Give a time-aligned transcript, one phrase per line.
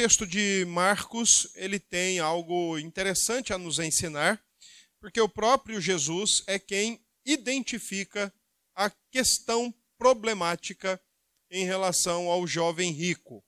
[0.00, 4.42] texto de Marcos, ele tem algo interessante a nos ensinar,
[4.98, 8.32] porque o próprio Jesus é quem identifica
[8.74, 10.98] a questão problemática
[11.50, 13.44] em relação ao jovem rico.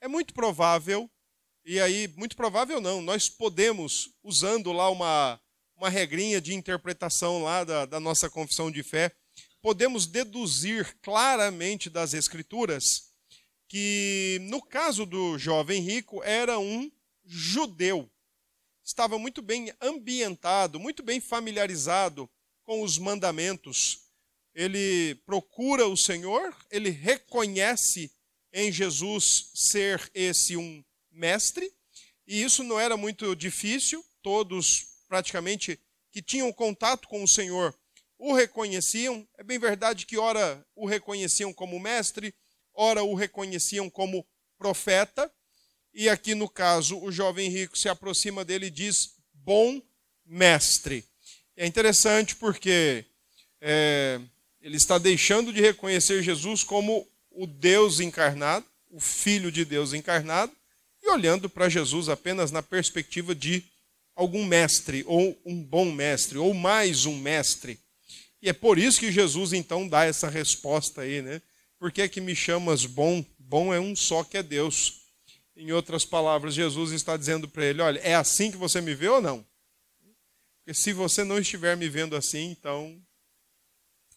[0.00, 1.10] É muito provável,
[1.64, 5.40] e aí, muito provável não, nós podemos, usando lá uma,
[5.76, 9.12] uma regrinha de interpretação lá da, da nossa confissão de fé,
[9.60, 13.07] podemos deduzir claramente das Escrituras
[13.68, 16.90] que, no caso do jovem rico, era um
[17.24, 18.10] judeu.
[18.84, 22.28] Estava muito bem ambientado, muito bem familiarizado
[22.64, 24.00] com os mandamentos.
[24.54, 28.10] Ele procura o Senhor, ele reconhece
[28.52, 31.70] em Jesus ser esse um mestre,
[32.26, 35.78] e isso não era muito difícil, todos praticamente
[36.10, 37.78] que tinham contato com o Senhor
[38.18, 39.26] o reconheciam.
[39.38, 42.34] É bem verdade que, ora, o reconheciam como mestre,
[42.78, 44.24] ora, o reconheciam como
[44.56, 45.30] profeta.
[45.92, 49.82] E aqui, no caso, o jovem rico se aproxima dele e diz: Bom
[50.24, 51.04] mestre.
[51.56, 53.04] É interessante porque
[53.60, 54.20] é,
[54.62, 60.52] ele está deixando de reconhecer Jesus como o Deus encarnado, o Filho de Deus encarnado,
[61.02, 63.64] e olhando para Jesus apenas na perspectiva de
[64.14, 67.78] algum mestre, ou um bom mestre, ou mais um mestre.
[68.40, 71.42] E é por isso que Jesus então dá essa resposta aí, né?
[71.78, 73.24] Por que, que me chamas bom?
[73.38, 75.02] Bom é um só que é Deus.
[75.56, 79.08] Em outras palavras, Jesus está dizendo para ele: olha, é assim que você me vê
[79.08, 79.46] ou não?
[80.58, 83.00] Porque se você não estiver me vendo assim, então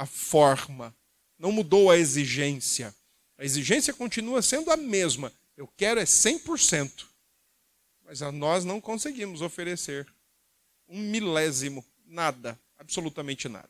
[0.00, 0.96] a forma,
[1.38, 2.94] não mudou a exigência.
[3.36, 5.30] A exigência continua sendo a mesma.
[5.58, 7.04] Eu quero é 100%.
[8.02, 10.10] Mas nós não conseguimos oferecer
[10.88, 13.68] um milésimo, nada, absolutamente nada.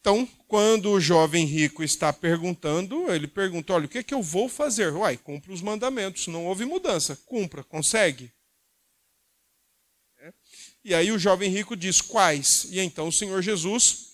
[0.00, 4.22] Então, quando o jovem rico está perguntando, ele pergunta: olha, o que é que eu
[4.22, 4.92] vou fazer?
[4.92, 7.16] Uai, cumpra os mandamentos, não houve mudança.
[7.26, 8.32] Cumpra, consegue?
[10.18, 10.32] É.
[10.84, 12.68] E aí o jovem rico diz: quais?
[12.70, 14.05] E então o Senhor Jesus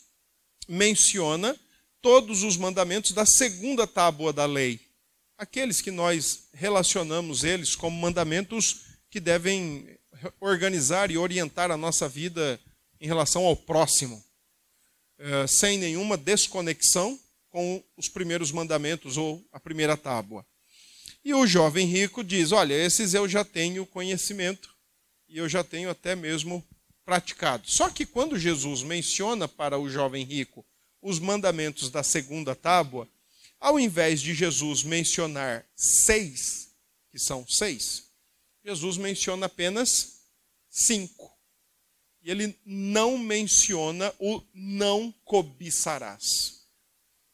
[0.68, 1.58] menciona
[2.00, 4.80] todos os mandamentos da segunda tábua da lei.
[5.38, 9.98] Aqueles que nós relacionamos eles como mandamentos que devem
[10.40, 12.60] organizar e orientar a nossa vida
[13.00, 14.22] em relação ao próximo,
[15.18, 17.18] eh, sem nenhuma desconexão
[17.50, 20.46] com os primeiros mandamentos ou a primeira tábua.
[21.24, 24.74] E o jovem rico diz: Olha, esses eu já tenho conhecimento
[25.28, 26.64] e eu já tenho até mesmo
[27.04, 27.69] praticado.
[27.69, 30.64] Só que quando Jesus menciona para o jovem rico
[31.00, 33.08] os mandamentos da segunda tábua,
[33.58, 36.70] ao invés de Jesus mencionar seis,
[37.10, 38.04] que são seis,
[38.64, 40.20] Jesus menciona apenas
[40.69, 41.32] cinco.
[42.22, 46.62] E ele não menciona o não cobiçarás.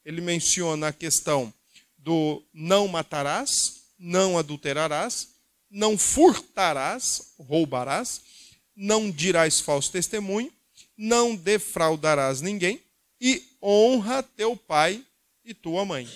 [0.05, 1.53] Ele menciona a questão
[1.99, 5.29] do não matarás, não adulterarás,
[5.71, 8.23] não furtarás, roubarás,
[8.81, 10.53] não dirás falso testemunho,
[10.97, 12.81] não defraudarás ninguém
[13.21, 15.05] e honra teu pai
[15.45, 16.09] e tua mãe.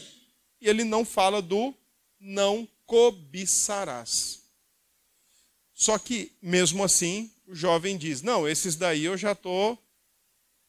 [0.60, 1.74] E ele não fala do
[2.20, 4.42] não cobiçarás.
[5.74, 9.82] Só que, mesmo assim, o jovem diz: Não, esses daí eu já estou tô,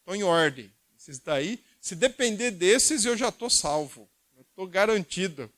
[0.06, 0.72] tô em ordem.
[0.98, 4.10] Esses daí, se depender desses, eu já estou salvo.
[4.40, 5.52] Estou garantido.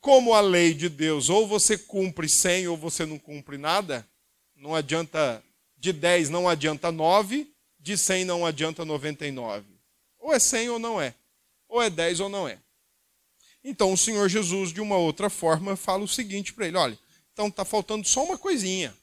[0.00, 4.08] Como a lei de Deus, ou você cumpre 100 ou você não cumpre nada,
[4.62, 5.42] não adianta,
[5.76, 9.66] de 10 não adianta 9, de 100 não adianta 99.
[10.20, 11.16] Ou é 100 ou não é.
[11.68, 12.60] Ou é 10 ou não é.
[13.64, 16.96] Então o Senhor Jesus, de uma outra forma, fala o seguinte para ele: olha,
[17.32, 18.96] então está faltando só uma coisinha,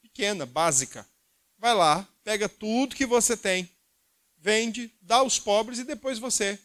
[0.00, 1.06] pequena, básica.
[1.58, 3.68] Vai lá, pega tudo que você tem,
[4.38, 6.58] vende, dá aos pobres e depois você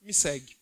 [0.00, 0.56] me segue.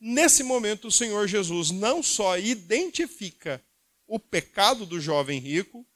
[0.00, 3.62] Nesse momento, o Senhor Jesus não só identifica
[4.06, 5.86] o pecado do jovem rico,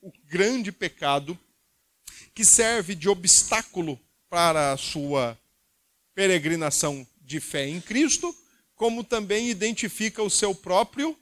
[0.00, 1.38] o grande pecado,
[2.34, 3.98] que serve de obstáculo
[4.28, 5.38] para a sua
[6.14, 8.34] peregrinação de fé em Cristo,
[8.74, 11.18] como também identifica o seu próprio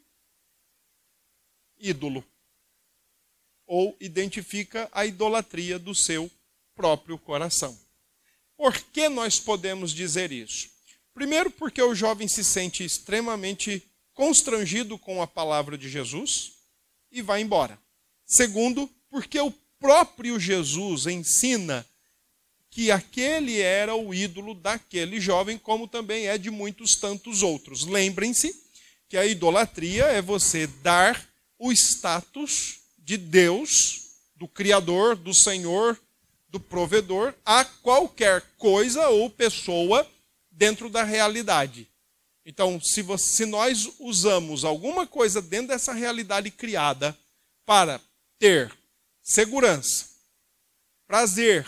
[1.78, 2.24] ídolo.
[3.66, 6.30] Ou identifica a idolatria do seu
[6.74, 7.78] próprio coração.
[8.56, 10.70] Por que nós podemos dizer isso?
[11.12, 13.82] Primeiro, porque o jovem se sente extremamente
[14.12, 16.52] constrangido com a palavra de Jesus
[17.10, 17.78] e vai embora.
[18.26, 21.86] Segundo, porque o próprio Jesus ensina
[22.70, 27.86] que aquele era o ídolo daquele jovem, como também é de muitos tantos outros.
[27.86, 28.54] Lembrem-se
[29.08, 31.26] que a idolatria é você dar
[31.58, 34.02] o status de Deus,
[34.34, 35.98] do Criador, do Senhor,
[36.48, 40.06] do provedor, a qualquer coisa ou pessoa
[40.50, 41.88] dentro da realidade.
[42.44, 47.16] Então, se, você, se nós usamos alguma coisa dentro dessa realidade criada
[47.64, 48.00] para
[48.38, 48.72] ter
[49.22, 50.06] segurança,
[51.06, 51.66] prazer,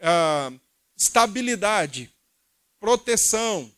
[0.00, 0.60] uh,
[0.96, 2.10] estabilidade,
[2.80, 3.70] proteção,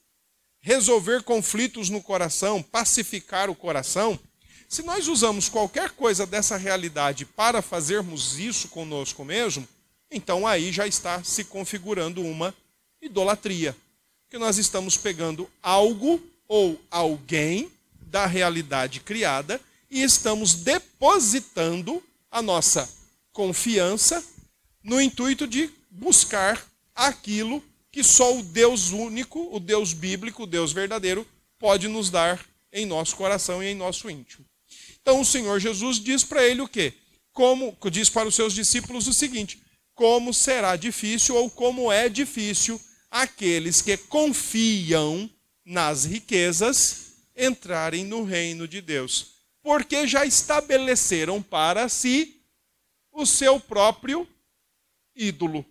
[0.61, 4.19] resolver conflitos no coração, pacificar o coração,
[4.69, 9.67] se nós usamos qualquer coisa dessa realidade para fazermos isso conosco mesmo,
[10.11, 12.55] então aí já está se configurando uma
[13.01, 13.77] idolatria.
[14.29, 17.71] Que nós estamos pegando algo ou alguém
[18.01, 19.61] da realidade criada
[19.91, 22.89] e estamos depositando a nossa
[23.33, 24.23] confiança
[24.83, 30.73] no intuito de buscar aquilo que só o Deus único, o Deus bíblico, o Deus
[30.73, 31.27] verdadeiro,
[31.59, 34.45] pode nos dar em nosso coração e em nosso íntimo.
[35.01, 36.93] Então o Senhor Jesus diz para ele o quê?
[37.33, 39.61] Como diz para os seus discípulos o seguinte:
[39.95, 42.81] como será difícil ou como é difícil
[43.11, 45.31] aqueles que confiam
[45.65, 47.07] nas riquezas
[47.37, 49.36] entrarem no reino de Deus,
[49.67, 52.41] porque já estabeleceram para si
[53.11, 54.25] o seu próprio
[55.13, 55.67] ídolo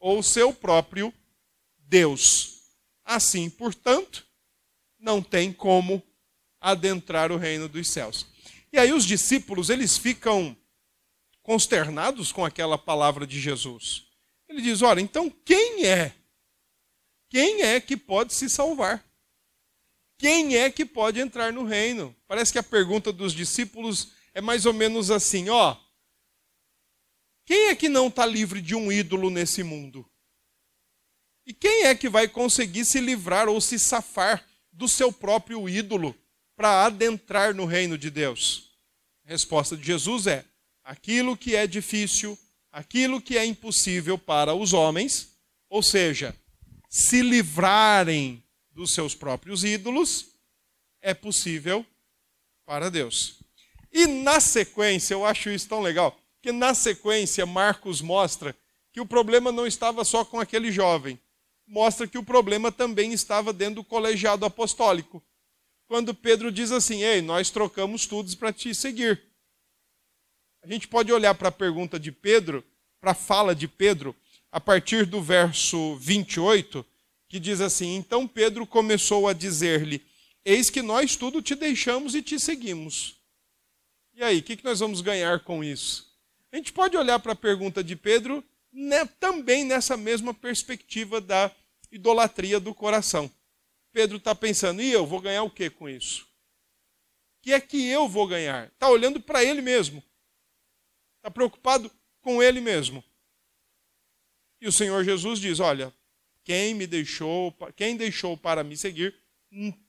[0.00, 1.12] ou o seu próprio
[1.76, 2.62] Deus.
[3.04, 4.26] Assim, portanto,
[4.98, 6.02] não tem como
[6.58, 8.26] adentrar o reino dos céus.
[8.72, 10.56] E aí os discípulos, eles ficam
[11.42, 14.06] consternados com aquela palavra de Jesus.
[14.48, 16.14] Ele diz: "Ora, então quem é
[17.28, 19.04] quem é que pode se salvar?
[20.24, 22.16] Quem é que pode entrar no reino?
[22.26, 25.76] Parece que a pergunta dos discípulos é mais ou menos assim: ó,
[27.44, 30.10] quem é que não está livre de um ídolo nesse mundo?
[31.44, 34.42] E quem é que vai conseguir se livrar ou se safar
[34.72, 36.16] do seu próprio ídolo
[36.56, 38.70] para adentrar no reino de Deus?
[39.26, 40.42] A resposta de Jesus é:
[40.82, 42.38] aquilo que é difícil,
[42.72, 45.36] aquilo que é impossível para os homens,
[45.68, 46.34] ou seja,
[46.88, 48.42] se livrarem
[48.74, 50.34] dos seus próprios ídolos,
[51.00, 51.86] é possível
[52.66, 53.38] para Deus.
[53.92, 58.56] E na sequência, eu acho isso tão legal, que na sequência Marcos mostra
[58.92, 61.18] que o problema não estava só com aquele jovem,
[61.66, 65.22] mostra que o problema também estava dentro do colegiado apostólico.
[65.86, 69.22] Quando Pedro diz assim: Ei, nós trocamos tudo para te seguir.
[70.62, 72.64] A gente pode olhar para a pergunta de Pedro,
[73.00, 74.16] para a fala de Pedro,
[74.50, 76.84] a partir do verso 28,
[77.34, 80.00] que diz assim: Então Pedro começou a dizer-lhe:
[80.44, 83.20] Eis que nós tudo te deixamos e te seguimos.
[84.14, 86.16] E aí, o que nós vamos ganhar com isso?
[86.52, 91.50] A gente pode olhar para a pergunta de Pedro né, também nessa mesma perspectiva da
[91.90, 93.28] idolatria do coração.
[93.92, 96.22] Pedro está pensando: e eu vou ganhar o que com isso?
[96.22, 98.68] O que é que eu vou ganhar?
[98.68, 100.00] Está olhando para ele mesmo.
[101.16, 101.90] Está preocupado
[102.22, 103.02] com ele mesmo.
[104.60, 105.92] E o Senhor Jesus diz: Olha,
[106.44, 109.14] quem me deixou, quem deixou para me seguir,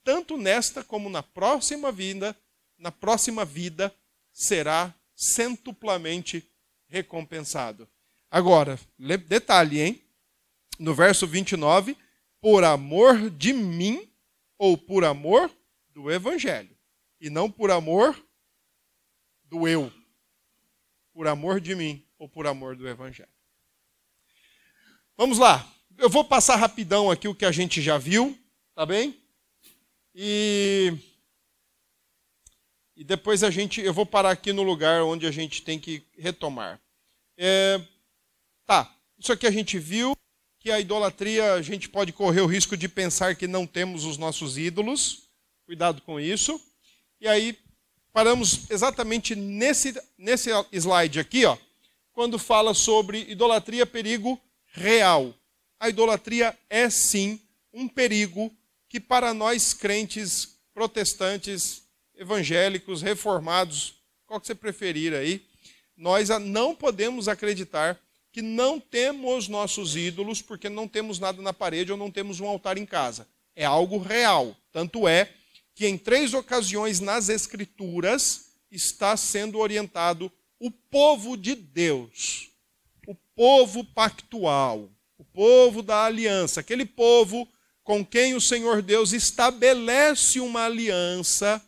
[0.04, 2.36] tanto nesta como na próxima vida,
[2.78, 3.94] na próxima vida,
[4.32, 6.50] será centuplamente
[6.88, 7.88] recompensado.
[8.30, 8.80] Agora,
[9.28, 10.02] detalhe, hein?
[10.80, 11.98] No verso 29,
[12.42, 14.10] por amor de mim
[14.58, 15.52] ou por amor
[15.90, 16.76] do evangelho,
[17.20, 18.22] e não por amor
[19.46, 19.92] do eu,
[21.14, 23.30] por amor de mim ou por amor do Evangelho.
[25.18, 25.75] Vamos lá.
[25.98, 28.38] Eu vou passar rapidão aqui o que a gente já viu,
[28.74, 29.18] tá bem?
[30.14, 30.94] E,
[32.96, 36.04] e depois a gente, eu vou parar aqui no lugar onde a gente tem que
[36.18, 36.82] retomar.
[37.38, 37.82] É,
[38.66, 40.16] tá, isso aqui a gente viu
[40.60, 44.18] que a idolatria a gente pode correr o risco de pensar que não temos os
[44.18, 45.30] nossos ídolos.
[45.66, 46.60] Cuidado com isso.
[47.22, 47.58] E aí
[48.12, 51.58] paramos exatamente nesse, nesse slide aqui, ó,
[52.14, 54.40] quando fala sobre idolatria, perigo
[54.74, 55.34] real.
[55.86, 57.40] A idolatria é sim
[57.72, 58.52] um perigo
[58.90, 61.84] que para nós crentes, protestantes,
[62.16, 63.94] evangélicos, reformados,
[64.26, 65.46] qual que você preferir aí,
[65.96, 68.02] nós não podemos acreditar
[68.32, 72.48] que não temos nossos ídolos porque não temos nada na parede ou não temos um
[72.48, 73.28] altar em casa.
[73.56, 74.58] É algo real.
[74.72, 75.32] Tanto é
[75.76, 82.50] que em três ocasiões nas Escrituras está sendo orientado o povo de Deus,
[83.06, 87.48] o povo pactual, o povo da aliança, aquele povo
[87.84, 91.62] com quem o Senhor Deus estabelece uma aliança,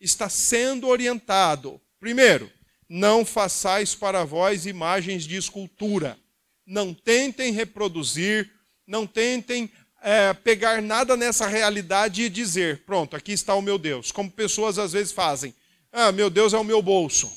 [0.00, 1.80] está sendo orientado.
[1.98, 2.52] Primeiro,
[2.88, 6.18] não façais para vós imagens de escultura.
[6.66, 8.50] Não tentem reproduzir,
[8.86, 9.70] não tentem
[10.02, 14.12] é, pegar nada nessa realidade e dizer: pronto, aqui está o meu Deus.
[14.12, 15.54] Como pessoas às vezes fazem:
[15.90, 17.32] ah, meu Deus é o meu bolso.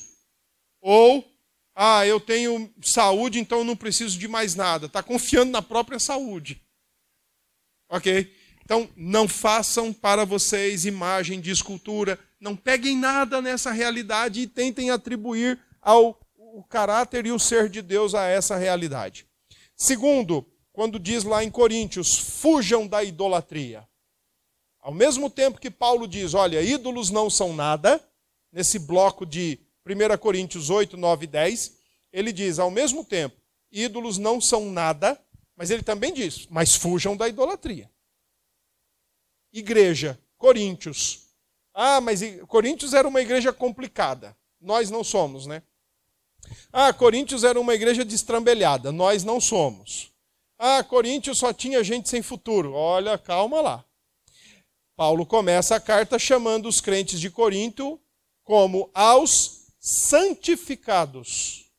[0.80, 1.24] Ou,
[1.82, 4.84] ah, eu tenho saúde, então eu não preciso de mais nada.
[4.84, 6.60] Está confiando na própria saúde.
[7.88, 8.30] Ok?
[8.62, 12.20] Então, não façam para vocês imagem de escultura.
[12.38, 17.80] Não peguem nada nessa realidade e tentem atribuir ao o caráter e o ser de
[17.80, 19.26] Deus a essa realidade.
[19.74, 23.88] Segundo, quando diz lá em Coríntios, fujam da idolatria.
[24.82, 28.06] Ao mesmo tempo que Paulo diz, olha, ídolos não são nada,
[28.52, 31.76] nesse bloco de 1 Coríntios 8, 9 e 10,
[32.12, 33.36] ele diz, ao mesmo tempo,
[33.70, 35.20] ídolos não são nada,
[35.56, 37.90] mas ele também diz, mas fujam da idolatria.
[39.52, 41.28] Igreja, Coríntios.
[41.74, 44.36] Ah, mas Coríntios era uma igreja complicada.
[44.60, 45.62] Nós não somos, né?
[46.72, 48.92] Ah, Coríntios era uma igreja destrambelhada.
[48.92, 50.12] Nós não somos.
[50.58, 52.72] Ah, Coríntios só tinha gente sem futuro.
[52.72, 53.84] Olha, calma lá.
[54.96, 57.98] Paulo começa a carta chamando os crentes de Corinto
[58.44, 61.72] como aos santificados.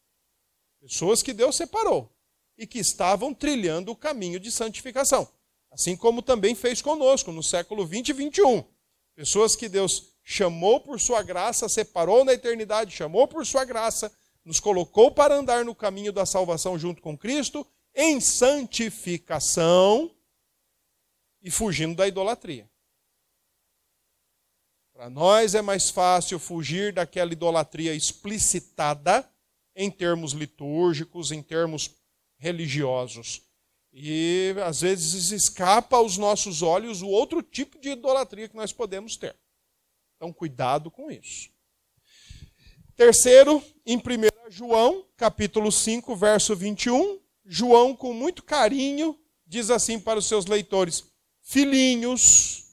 [0.82, 2.12] Pessoas que Deus separou
[2.58, 5.30] e que estavam trilhando o caminho de santificação.
[5.72, 8.64] Assim como também fez conosco no século 20 e 21.
[9.16, 14.12] Pessoas que Deus chamou por sua graça, separou na eternidade, chamou por sua graça,
[14.44, 20.12] nos colocou para andar no caminho da salvação junto com Cristo, em santificação
[21.42, 22.71] e fugindo da idolatria.
[25.02, 29.28] Para nós é mais fácil fugir daquela idolatria explicitada
[29.76, 31.90] em termos litúrgicos, em termos
[32.38, 33.42] religiosos.
[33.92, 39.18] E às vezes escapa aos nossos olhos o outro tipo de idolatria que nós podemos
[39.18, 39.36] ter.
[40.16, 41.50] Então, cuidado com isso.
[42.96, 50.20] Terceiro, em 1 João, capítulo 5, verso 21, João, com muito carinho, diz assim para
[50.20, 51.06] os seus leitores:
[51.42, 52.66] Filhinhos,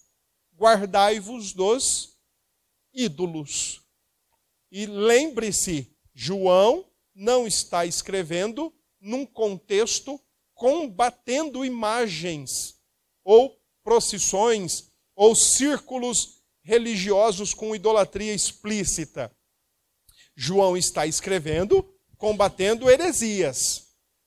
[0.54, 2.17] guardai-vos dos
[2.98, 3.80] ídolos.
[4.70, 10.20] E lembre-se, João não está escrevendo num contexto
[10.54, 12.74] combatendo imagens
[13.24, 19.34] ou procissões ou círculos religiosos com idolatria explícita.
[20.34, 23.86] João está escrevendo combatendo heresias.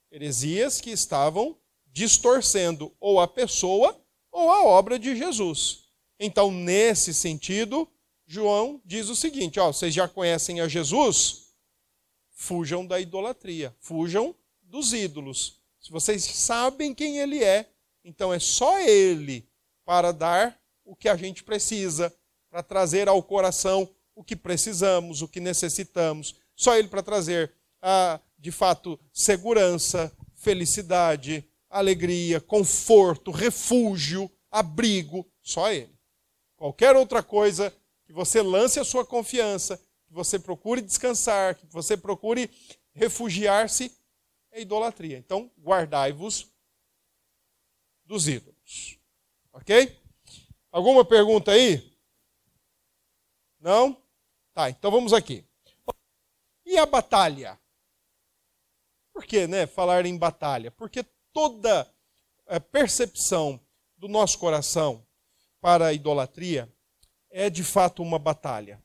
[0.09, 4.01] Heresias que estavam distorcendo ou a pessoa
[4.31, 5.81] ou a obra de Jesus.
[6.17, 7.87] Então, nesse sentido,
[8.31, 11.47] João diz o seguinte: ó, vocês já conhecem a Jesus?
[12.29, 15.59] Fujam da idolatria, fujam dos ídolos.
[15.81, 17.69] Se vocês sabem quem ele é,
[18.05, 19.45] então é só ele
[19.83, 22.15] para dar o que a gente precisa,
[22.50, 26.35] para trazer ao coração o que precisamos, o que necessitamos.
[26.55, 35.29] Só ele para trazer, a, de fato, segurança, felicidade, alegria, conforto, refúgio, abrigo.
[35.41, 35.93] Só ele.
[36.55, 37.73] Qualquer outra coisa
[38.11, 42.51] que você lance a sua confiança, que você procure descansar, que você procure
[42.91, 43.97] refugiar-se,
[44.51, 45.17] é idolatria.
[45.17, 46.51] Então, guardai-vos
[48.03, 48.99] dos ídolos.
[49.53, 49.97] Ok?
[50.69, 51.97] Alguma pergunta aí?
[53.61, 53.95] Não?
[54.53, 55.45] Tá, então vamos aqui.
[56.65, 57.57] E a batalha?
[59.13, 60.69] Por que, né, falar em batalha?
[60.69, 61.89] Porque toda
[62.45, 63.57] é, percepção
[63.95, 65.07] do nosso coração
[65.61, 66.69] para a idolatria
[67.31, 68.81] é de fato uma batalha.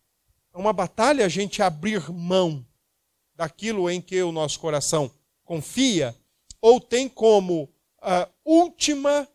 [0.54, 2.64] É uma batalha a gente abrir mão
[3.34, 5.10] daquilo em que o nosso coração
[5.44, 6.16] confia,
[6.60, 7.64] ou tem como
[7.98, 9.28] uh, última,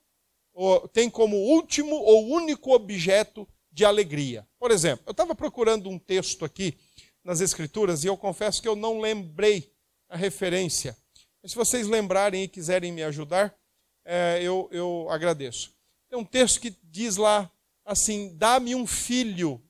[0.54, 4.48] ou tem como último ou único objeto de alegria.
[4.60, 6.78] Por exemplo, eu estava procurando um texto aqui
[7.24, 9.72] nas Escrituras e eu confesso que eu não lembrei
[10.10, 10.98] a referência.
[11.42, 13.56] Mas se vocês lembrarem e quiserem me ajudar,
[14.04, 15.72] é, eu, eu agradeço.
[16.10, 17.50] Tem um texto que diz lá
[17.92, 19.62] assim: dá-me um filho,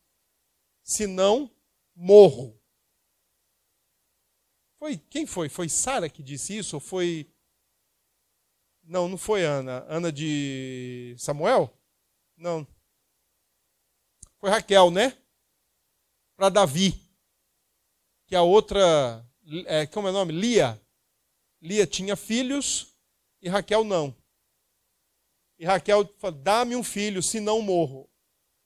[0.84, 1.50] senão
[1.96, 2.60] morro.
[4.78, 5.50] Foi quem foi?
[5.50, 6.76] Foi Sara que disse isso?
[6.76, 7.32] Ou foi
[8.84, 9.86] Não, não foi Ana.
[9.88, 11.72] Ana de Samuel?
[12.36, 12.66] Não.
[14.40, 15.16] Foi Raquel, né?
[16.36, 17.00] Para Davi.
[18.26, 19.24] Que a outra,
[19.68, 20.34] é, como é o nome?
[20.34, 20.82] Lia.
[21.62, 22.98] Lia tinha filhos
[23.40, 24.16] e Raquel não.
[25.60, 28.11] E Raquel falou: dá-me um filho, senão morro.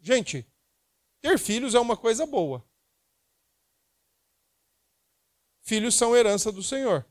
[0.05, 0.47] Gente,
[1.19, 2.63] ter filhos é uma coisa boa.
[5.63, 7.03] Filhos são herança do Senhor.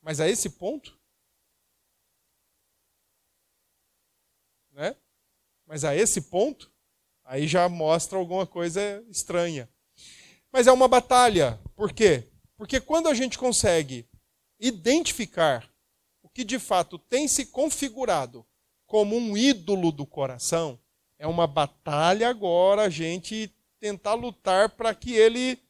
[0.00, 0.98] Mas a esse ponto?
[4.70, 4.96] Né?
[5.66, 6.72] Mas a esse ponto,
[7.24, 9.68] aí já mostra alguma coisa estranha.
[10.50, 11.60] Mas é uma batalha.
[11.76, 12.26] Por quê?
[12.56, 14.08] Porque quando a gente consegue
[14.58, 15.70] identificar
[16.22, 18.48] o que de fato tem se configurado
[18.86, 20.80] como um ídolo do coração,
[21.18, 25.60] é uma batalha agora a gente tentar lutar para que ele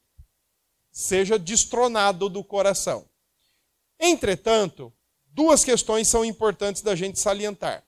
[0.90, 3.08] seja destronado do coração.
[3.98, 4.92] Entretanto,
[5.26, 7.84] duas questões são importantes da gente salientar.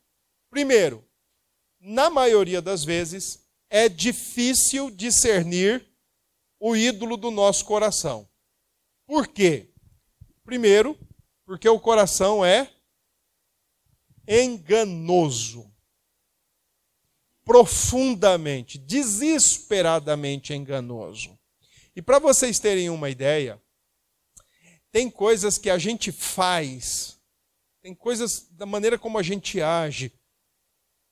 [0.49, 1.05] Primeiro,
[1.79, 5.87] na maioria das vezes, é difícil discernir
[6.59, 8.29] o ídolo do nosso coração.
[9.07, 9.71] Por quê?
[10.45, 10.99] Primeiro,
[11.45, 12.71] porque o coração é
[14.27, 15.70] enganoso.
[17.51, 21.37] Profundamente, desesperadamente enganoso.
[21.97, 23.61] E para vocês terem uma ideia,
[24.93, 27.21] tem coisas que a gente faz,
[27.83, 30.13] tem coisas da maneira como a gente age,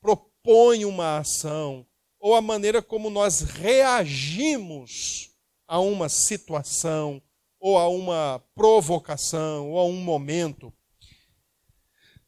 [0.00, 1.84] propõe uma ação,
[2.20, 5.32] ou a maneira como nós reagimos
[5.66, 7.20] a uma situação,
[7.58, 10.72] ou a uma provocação, ou a um momento,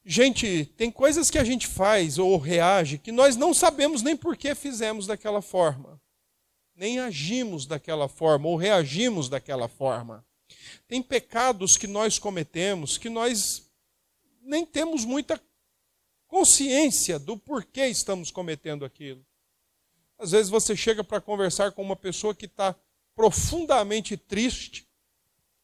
[0.05, 4.37] Gente, tem coisas que a gente faz ou reage que nós não sabemos nem por
[4.37, 6.01] que fizemos daquela forma,
[6.75, 10.25] nem agimos daquela forma ou reagimos daquela forma.
[10.89, 13.71] Tem pecados que nós cometemos que nós
[14.41, 15.41] nem temos muita
[16.27, 19.25] consciência do porquê estamos cometendo aquilo.
[20.19, 22.75] Às vezes você chega para conversar com uma pessoa que está
[23.15, 24.89] profundamente triste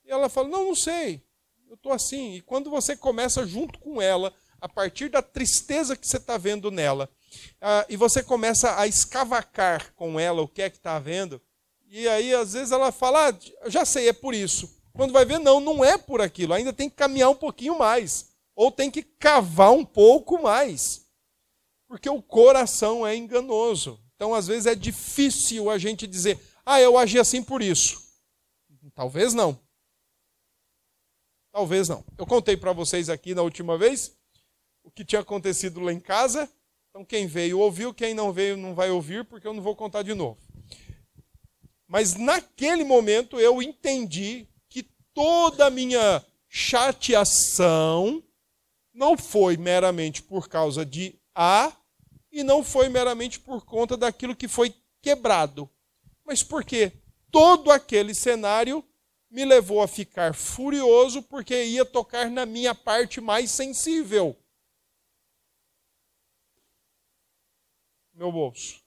[0.05, 1.26] e ela fala: Não, não sei
[1.69, 2.35] eu estou assim.
[2.35, 6.71] E quando você começa junto com ela, a partir da tristeza que você está vendo
[6.71, 7.09] nela,
[7.57, 11.41] uh, e você começa a escavacar com ela o que é que está vendo,
[11.89, 14.75] e aí às vezes ela fala, ah, já sei, é por isso.
[14.93, 18.31] Quando vai ver, não, não é por aquilo, ainda tem que caminhar um pouquinho mais,
[18.55, 21.07] ou tem que cavar um pouco mais,
[21.87, 24.01] porque o coração é enganoso.
[24.17, 28.03] Então, às vezes, é difícil a gente dizer, ah, eu agi assim por isso.
[28.95, 29.61] Talvez não.
[31.57, 32.05] Talvez não.
[32.19, 34.15] Eu contei para vocês aqui na última vez
[34.85, 36.47] o que tinha acontecido lá em casa.
[36.91, 40.03] Então, quem veio ouviu, quem não veio não vai ouvir, porque eu não vou contar
[40.03, 40.37] de novo.
[41.89, 44.83] Mas naquele momento eu entendi que
[45.15, 48.23] toda a minha chateação
[48.93, 51.73] não foi meramente por causa de A
[52.31, 55.71] e não foi meramente por conta daquilo que foi quebrado.
[56.23, 56.93] Mas porque
[57.31, 58.85] todo aquele cenário
[59.31, 64.37] me levou a ficar furioso porque ia tocar na minha parte mais sensível.
[68.15, 68.83] Meu bolso.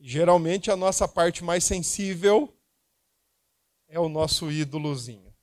[0.00, 2.54] Geralmente a nossa parte mais sensível
[3.88, 5.34] é o nosso ídolozinho.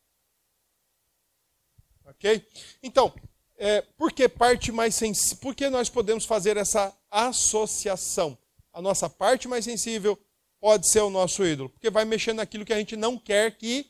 [2.06, 2.46] Ok?
[2.84, 3.14] Então,
[3.56, 5.38] é, por que parte mais sensível?
[5.38, 8.38] Por que nós podemos fazer essa associação?
[8.74, 10.20] A nossa parte mais sensível
[10.62, 11.70] pode ser o nosso ídolo?
[11.70, 13.88] Porque vai mexer naquilo que a gente não quer que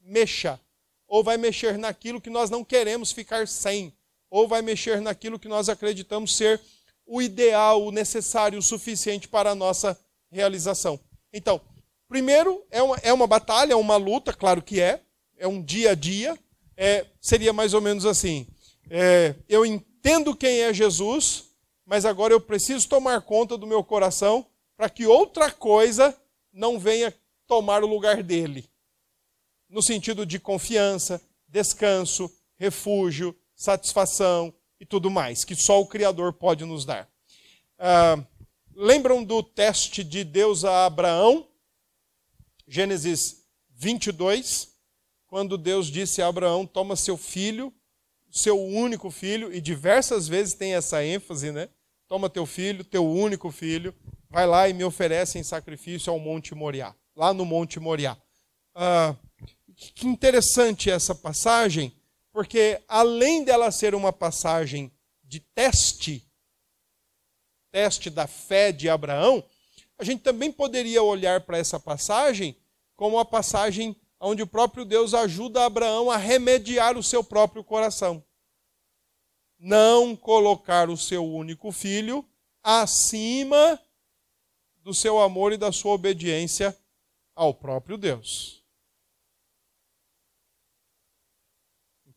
[0.00, 0.60] mexa.
[1.08, 3.92] Ou vai mexer naquilo que nós não queremos ficar sem.
[4.28, 6.60] Ou vai mexer naquilo que nós acreditamos ser
[7.06, 9.98] o ideal, o necessário, o suficiente para a nossa
[10.30, 11.00] realização.
[11.32, 11.60] Então,
[12.08, 15.00] primeiro, é uma, é uma batalha, é uma luta, claro que é.
[15.38, 16.36] É um dia a dia.
[16.76, 18.46] É, seria mais ou menos assim:
[18.90, 21.44] é, eu entendo quem é Jesus,
[21.86, 24.46] mas agora eu preciso tomar conta do meu coração
[24.76, 26.16] para que outra coisa
[26.52, 27.14] não venha
[27.46, 28.68] tomar o lugar dele.
[29.68, 36.64] No sentido de confiança, descanso, refúgio, satisfação e tudo mais, que só o Criador pode
[36.64, 37.08] nos dar.
[37.78, 38.22] Ah,
[38.78, 41.48] Lembram do teste de Deus a Abraão?
[42.68, 44.68] Gênesis 22,
[45.26, 47.72] quando Deus disse a Abraão: Toma seu filho,
[48.30, 51.70] seu único filho, e diversas vezes tem essa ênfase, né?
[52.06, 53.94] Toma teu filho, teu único filho,
[54.30, 58.16] vai lá e me oferece em sacrifício ao Monte Moriá, lá no Monte Moriá.
[58.74, 59.14] Ah,
[59.94, 61.94] que interessante essa passagem,
[62.32, 66.26] porque além dela ser uma passagem de teste,
[67.70, 69.44] teste da fé de Abraão,
[69.98, 72.56] a gente também poderia olhar para essa passagem
[72.94, 78.22] como a passagem onde o próprio Deus ajuda Abraão a remediar o seu próprio coração.
[79.58, 82.24] Não colocar o seu único filho
[82.62, 83.80] acima
[84.86, 86.78] do seu amor e da sua obediência
[87.34, 88.64] ao próprio Deus.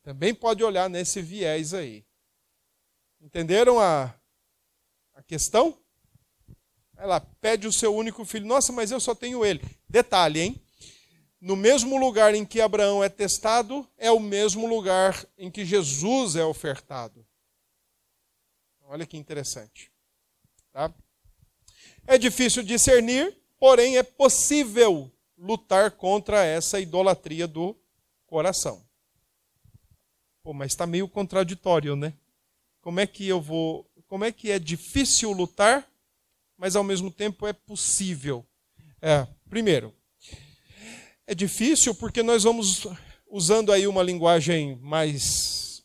[0.04, 2.06] Também pode olhar nesse viés aí.
[3.20, 4.14] Entenderam a,
[5.16, 5.80] a questão?
[6.96, 8.46] Ela pede o seu único filho.
[8.46, 9.62] Nossa, mas eu só tenho ele.
[9.90, 10.64] Detalhe, hein?
[11.42, 16.36] No mesmo lugar em que Abraão é testado, é o mesmo lugar em que Jesus
[16.36, 17.26] é ofertado.
[18.84, 19.92] Olha que interessante.
[20.72, 20.94] Tá?
[22.12, 27.78] É difícil discernir, porém é possível lutar contra essa idolatria do
[28.26, 28.84] coração.
[30.42, 32.16] Pô, mas está meio contraditório, né?
[32.82, 33.88] Como é que eu vou.
[34.08, 35.88] Como é que é difícil lutar,
[36.58, 38.44] mas ao mesmo tempo é possível?
[39.00, 39.94] É, primeiro,
[41.28, 42.88] é difícil porque nós vamos
[43.30, 45.84] usando aí uma linguagem mais,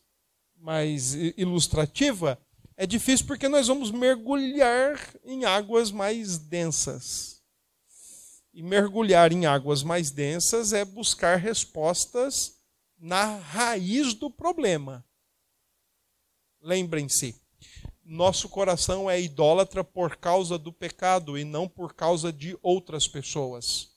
[0.56, 2.38] mais ilustrativa.
[2.76, 7.42] É difícil porque nós vamos mergulhar em águas mais densas.
[8.52, 12.56] E mergulhar em águas mais densas é buscar respostas
[12.98, 15.04] na raiz do problema.
[16.60, 17.36] Lembrem-se,
[18.04, 23.92] nosso coração é idólatra por causa do pecado e não por causa de outras pessoas.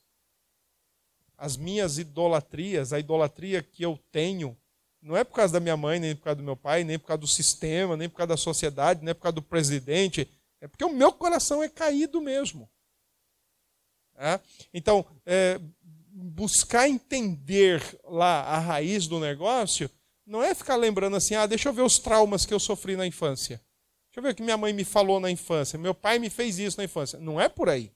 [1.38, 4.58] As minhas idolatrias, a idolatria que eu tenho,
[5.02, 7.08] não é por causa da minha mãe, nem por causa do meu pai, nem por
[7.08, 10.30] causa do sistema, nem por causa da sociedade, nem por causa do presidente,
[10.60, 12.70] é porque o meu coração é caído mesmo.
[14.16, 14.40] É?
[14.74, 15.60] Então, é,
[16.12, 19.90] buscar entender lá a raiz do negócio
[20.26, 23.06] não é ficar lembrando assim, ah, deixa eu ver os traumas que eu sofri na
[23.06, 23.62] infância.
[24.08, 26.58] Deixa eu ver o que minha mãe me falou na infância, meu pai me fez
[26.58, 27.20] isso na infância.
[27.20, 27.92] Não é por aí.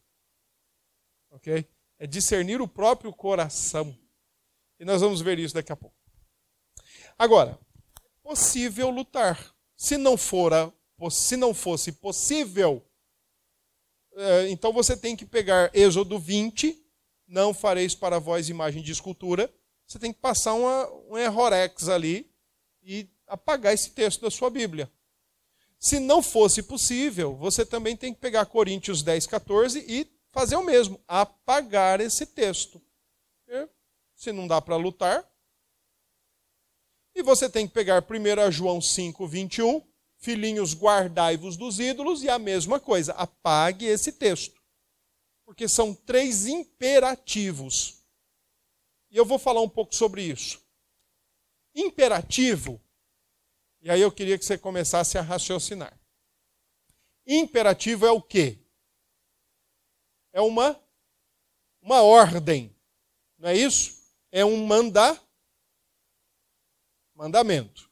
[1.31, 1.65] Ok?
[1.97, 3.97] É discernir o próprio coração.
[4.79, 5.95] E nós vamos ver isso daqui a pouco.
[7.21, 7.55] Agora,
[8.23, 9.53] possível lutar.
[9.77, 10.73] Se não fora,
[11.11, 12.83] se não fosse possível,
[14.15, 16.83] eh, então você tem que pegar Êxodo 20
[17.27, 19.53] não fareis para vós imagem de escultura,
[19.85, 22.27] você tem que passar uma, um errorex ali
[22.81, 24.91] e apagar esse texto da sua Bíblia.
[25.77, 30.65] Se não fosse possível, você também tem que pegar Coríntios 10, 14 e fazer o
[30.65, 32.81] mesmo, apagar esse texto.
[34.15, 35.30] Se não dá para lutar.
[37.13, 39.81] E você tem que pegar 1 João 5, 21,
[40.17, 44.61] filhinhos, guardai-vos dos ídolos, e a mesma coisa, apague esse texto
[45.51, 48.01] porque são três imperativos.
[49.09, 50.65] E eu vou falar um pouco sobre isso.
[51.75, 52.81] Imperativo,
[53.81, 55.99] e aí eu queria que você começasse a raciocinar.
[57.27, 58.59] Imperativo é o quê?
[60.31, 60.81] É uma
[61.81, 62.73] uma ordem.
[63.37, 64.01] Não é isso?
[64.31, 65.21] É um mandar
[67.21, 67.89] mandamento.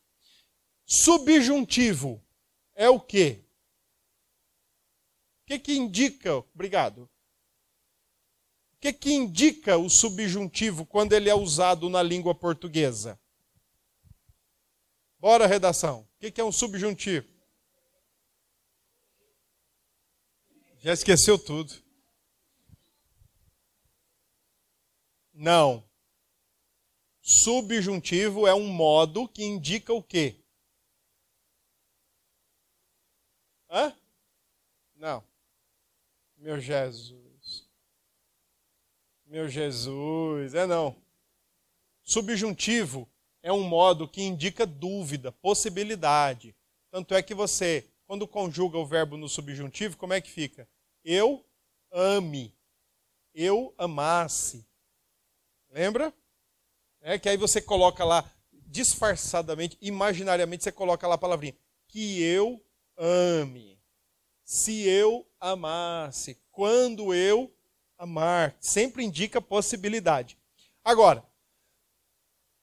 [0.85, 2.23] Subjuntivo
[2.75, 3.43] é o quê?
[5.43, 6.35] O que, que indica?
[6.35, 7.09] Obrigado
[8.79, 13.19] o que, que indica o subjuntivo quando ele é usado na língua portuguesa?
[15.19, 16.07] Bora, redação.
[16.15, 17.27] O que, que é um subjuntivo?
[20.77, 21.73] Já esqueceu tudo.
[25.33, 25.88] Não.
[27.31, 30.35] Subjuntivo é um modo que indica o quê?
[33.69, 33.95] Hã?
[34.95, 35.23] Não.
[36.35, 37.69] Meu Jesus.
[39.27, 40.99] Meu Jesus, é não.
[42.01, 43.07] Subjuntivo
[43.43, 46.55] é um modo que indica dúvida, possibilidade.
[46.89, 50.67] Tanto é que você, quando conjuga o verbo no subjuntivo, como é que fica?
[51.05, 51.45] Eu
[51.91, 52.57] ame.
[53.35, 54.65] Eu amasse.
[55.69, 56.11] Lembra?
[57.01, 58.29] É que aí você coloca lá,
[58.67, 61.55] disfarçadamente, imaginariamente, você coloca lá a palavrinha.
[61.87, 62.63] Que eu
[62.97, 63.79] ame.
[64.43, 66.39] Se eu amasse.
[66.51, 67.53] Quando eu
[67.97, 68.55] amar.
[68.59, 70.37] Sempre indica possibilidade.
[70.83, 71.23] Agora,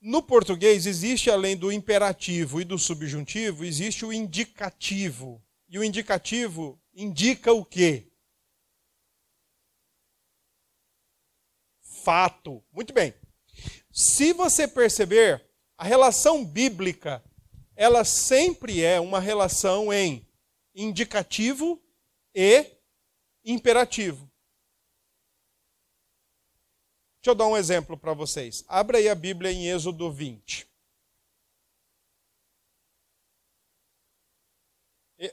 [0.00, 5.42] no português existe, além do imperativo e do subjuntivo, existe o indicativo.
[5.68, 8.06] E o indicativo indica o quê?
[11.80, 12.62] Fato.
[12.72, 13.12] Muito bem.
[13.98, 15.42] Se você perceber,
[15.78, 17.24] a relação bíblica,
[17.74, 20.28] ela sempre é uma relação em
[20.74, 21.82] indicativo
[22.34, 22.76] e
[23.42, 24.30] imperativo.
[27.22, 28.62] Deixa eu dar um exemplo para vocês.
[28.68, 30.68] Abra aí a Bíblia em Êxodo 20.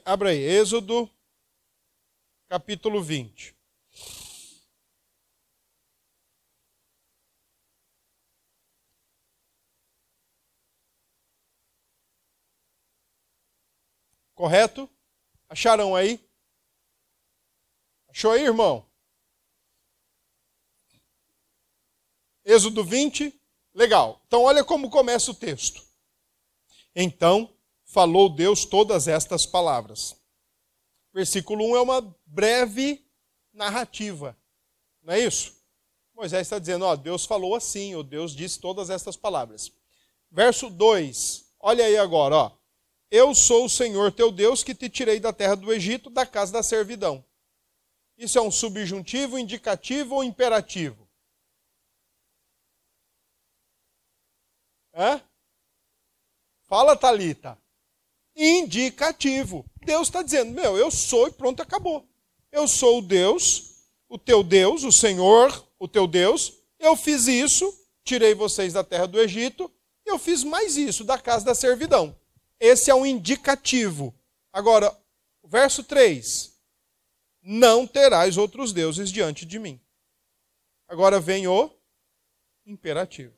[0.06, 1.10] Abra aí, Êxodo,
[2.48, 3.53] capítulo 20.
[14.44, 14.90] Correto?
[15.48, 16.20] Acharam aí?
[18.10, 18.86] Achou aí, irmão?
[22.44, 23.32] Êxodo 20,
[23.72, 24.20] legal.
[24.26, 25.82] Então, olha como começa o texto.
[26.94, 30.14] Então falou Deus todas estas palavras.
[31.10, 33.02] Versículo 1 é uma breve
[33.50, 34.36] narrativa,
[35.00, 35.56] não é isso?
[36.12, 39.72] Moisés está dizendo, ó, Deus falou assim, ou Deus disse todas estas palavras.
[40.30, 42.63] Verso 2, olha aí agora, ó.
[43.16, 46.52] Eu sou o Senhor teu Deus que te tirei da terra do Egito, da casa
[46.52, 47.24] da servidão.
[48.18, 51.08] Isso é um subjuntivo, indicativo ou imperativo?
[54.92, 55.22] Hã?
[56.64, 57.56] Fala, Talita.
[58.34, 59.64] Indicativo.
[59.84, 62.04] Deus está dizendo: Meu, eu sou e pronto, acabou.
[62.50, 66.52] Eu sou o Deus, o teu Deus, o Senhor, o teu Deus.
[66.80, 67.72] Eu fiz isso,
[68.02, 69.72] tirei vocês da terra do Egito.
[70.04, 72.18] Eu fiz mais isso, da casa da servidão.
[72.58, 74.14] Esse é um indicativo.
[74.52, 74.96] Agora,
[75.44, 76.52] verso 3:
[77.42, 79.80] Não terás outros deuses diante de mim.
[80.88, 81.70] Agora vem o
[82.66, 83.34] imperativo.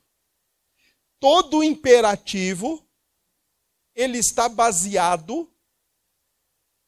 [1.19, 2.87] Todo imperativo
[3.95, 5.51] ele está baseado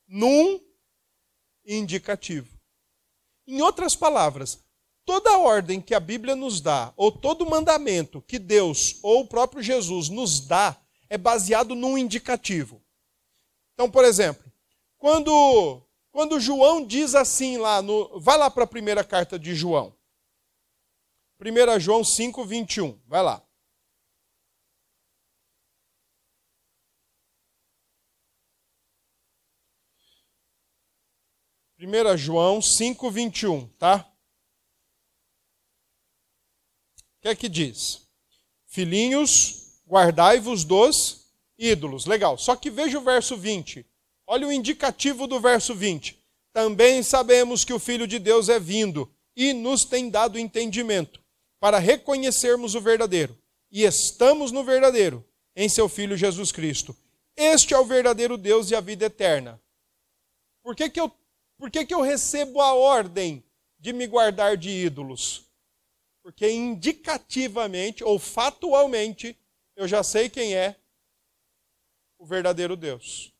[0.07, 0.61] num
[1.64, 2.59] indicativo.
[3.47, 4.62] Em outras palavras,
[5.07, 9.62] toda ordem que a Bíblia nos dá, ou todo mandamento que Deus ou o próprio
[9.62, 12.83] Jesus nos dá, é baseado num indicativo.
[13.75, 14.44] Então, por exemplo,
[14.99, 19.97] quando, quando João diz assim lá, no, vai lá para a primeira carta de João.
[21.40, 23.01] 1 João 5, 21.
[23.07, 23.42] Vai lá.
[31.81, 34.12] 1 João 5, 21, tá?
[37.18, 38.09] O que é que diz?
[38.66, 41.27] Filhinhos, guardai-vos dos
[41.59, 42.07] ídolos.
[42.07, 42.37] Legal.
[42.37, 43.85] Só que veja o verso 20.
[44.27, 46.18] Olha o indicativo do verso 20.
[46.53, 51.20] Também sabemos que o Filho de Deus é vindo e nos tem dado entendimento
[51.59, 53.37] para reconhecermos o verdadeiro.
[53.70, 55.24] E estamos no verdadeiro,
[55.55, 56.96] em seu Filho Jesus Cristo.
[57.37, 59.61] Este é o verdadeiro Deus e a vida eterna.
[60.62, 61.11] Por que, que eu
[61.59, 63.42] por que, que eu recebo a ordem
[63.81, 65.44] de me guardar de ídolos?
[66.22, 69.37] Porque indicativamente ou fatualmente
[69.79, 70.77] eu já sei quem é
[72.19, 73.33] o verdadeiro Deus.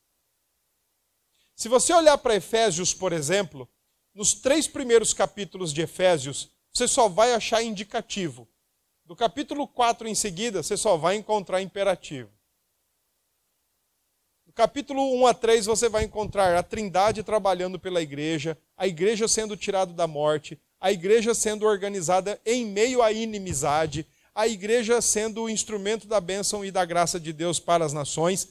[1.55, 3.69] Se você olhar para Efésios, por exemplo,
[4.15, 8.49] nos três primeiros capítulos de Efésios, você só vai achar indicativo.
[9.05, 12.31] Do capítulo 4 em seguida, você só vai encontrar imperativo
[14.59, 19.57] capítulo 1 a 3 você vai encontrar a Trindade trabalhando pela igreja, a igreja sendo
[19.57, 24.05] tirada da morte, a igreja sendo organizada em meio à inimizade,
[24.39, 28.49] a igreja sendo o instrumento da bênção e da graça de Deus para as nações.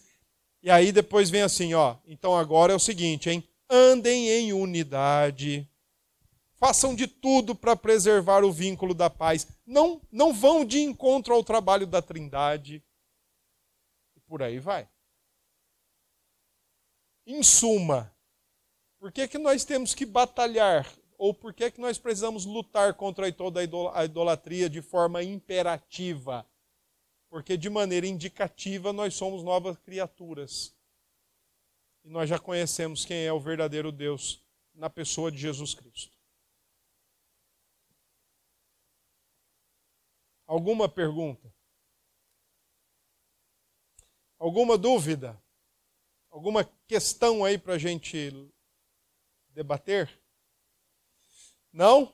[0.62, 3.42] E aí depois vem assim, ó, então agora é o seguinte, hein?
[3.70, 5.66] Andem em unidade.
[6.56, 9.48] Façam de tudo para preservar o vínculo da paz.
[9.66, 12.84] Não não vão de encontro ao trabalho da Trindade.
[14.14, 14.90] E por aí vai.
[17.26, 18.14] Em suma,
[19.00, 20.86] por que, que nós temos que batalhar?
[21.18, 26.48] Ou por que, que nós precisamos lutar contra toda a idolatria de forma imperativa?
[27.28, 30.76] Porque de maneira indicativa nós somos novas criaturas.
[32.04, 36.16] E nós já conhecemos quem é o verdadeiro Deus na pessoa de Jesus Cristo.
[40.46, 41.52] Alguma pergunta?
[44.38, 45.42] Alguma dúvida?
[46.30, 48.32] Alguma questão aí para a gente
[49.50, 50.08] debater?
[51.78, 52.12] Não?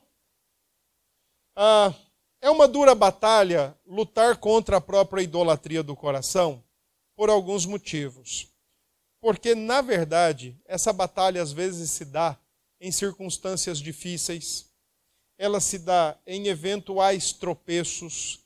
[1.56, 1.94] Ah,
[2.42, 6.62] é uma dura batalha lutar contra a própria idolatria do coração
[7.16, 8.52] por alguns motivos.
[9.22, 12.38] Porque, na verdade, essa batalha às vezes se dá
[12.78, 14.70] em circunstâncias difíceis,
[15.38, 18.40] ela se dá em eventuais tropeços,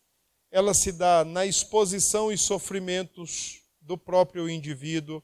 [0.52, 5.20] ela se dá na exposição e sofrimentos do próprio indivíduo,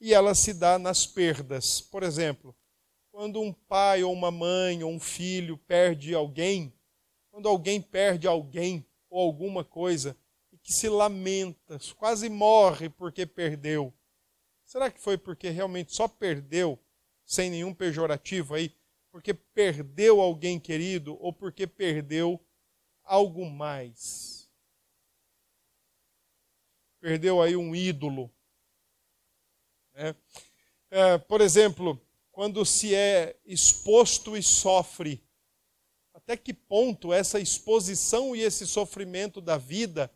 [0.00, 1.82] e ela se dá nas perdas.
[1.82, 2.56] Por exemplo,
[3.14, 6.74] quando um pai ou uma mãe ou um filho perde alguém,
[7.30, 10.18] quando alguém perde alguém ou alguma coisa
[10.50, 13.94] e que se lamenta, quase morre porque perdeu.
[14.64, 16.76] Será que foi porque realmente só perdeu,
[17.24, 18.76] sem nenhum pejorativo aí,
[19.12, 22.44] porque perdeu alguém querido ou porque perdeu
[23.04, 24.50] algo mais?
[26.98, 28.28] Perdeu aí um ídolo.
[29.92, 30.16] Né?
[30.90, 32.03] É, por exemplo,
[32.34, 35.22] quando se é exposto e sofre,
[36.12, 40.10] até que ponto essa exposição e esse sofrimento da vida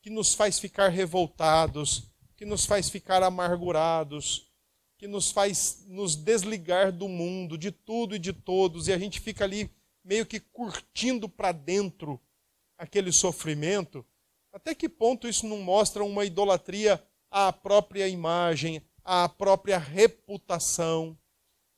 [0.00, 4.50] que nos faz ficar revoltados, que nos faz ficar amargurados,
[4.96, 9.20] que nos faz nos desligar do mundo, de tudo e de todos, e a gente
[9.20, 9.70] fica ali
[10.02, 12.18] meio que curtindo para dentro
[12.78, 14.02] aquele sofrimento,
[14.50, 21.18] até que ponto isso não mostra uma idolatria à própria imagem, à própria reputação?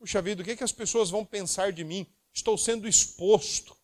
[0.03, 2.05] Puxa vida, o que, é que as pessoas vão pensar de mim?
[2.35, 3.77] Estou sendo exposto.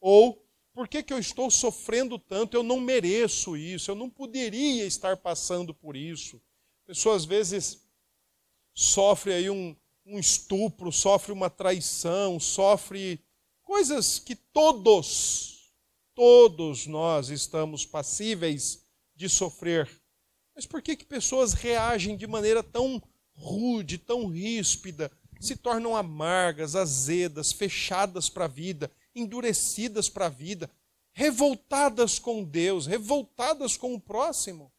[0.00, 0.44] Ou,
[0.74, 2.56] por que, que eu estou sofrendo tanto?
[2.56, 6.42] Eu não mereço isso, eu não poderia estar passando por isso.
[6.82, 7.80] A pessoa às vezes
[8.74, 13.24] sofre aí um, um estupro, sofre uma traição, sofre
[13.62, 15.72] coisas que todos,
[16.12, 19.88] todos nós estamos passíveis de sofrer.
[20.56, 23.00] Mas por que, que pessoas reagem de maneira tão
[23.32, 25.08] rude, tão ríspida,
[25.42, 30.70] se tornam amargas, azedas, fechadas para a vida, endurecidas para a vida,
[31.12, 34.72] revoltadas com Deus, revoltadas com o próximo.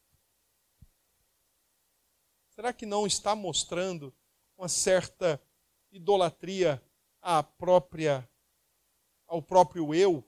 [2.48, 4.14] Será que não está mostrando
[4.56, 5.38] uma certa
[5.92, 6.82] idolatria
[7.20, 8.26] à própria
[9.26, 10.24] ao próprio eu?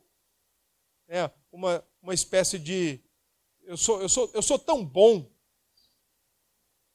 [1.09, 3.01] É, uma, uma espécie de
[3.63, 5.33] eu sou, eu, sou, eu sou tão bom,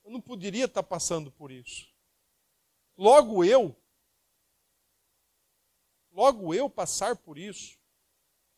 [0.04, 1.91] eu não poderia estar passando por isso.
[3.02, 3.76] Logo eu,
[6.12, 7.80] logo eu passar por isso.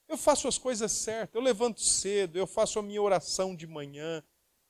[0.06, 4.22] Eu faço as coisas certas, eu levanto cedo, eu faço a minha oração de manhã,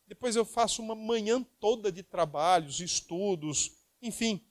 [0.06, 4.46] depois eu faço uma manhã toda de trabalhos, estudos, enfim,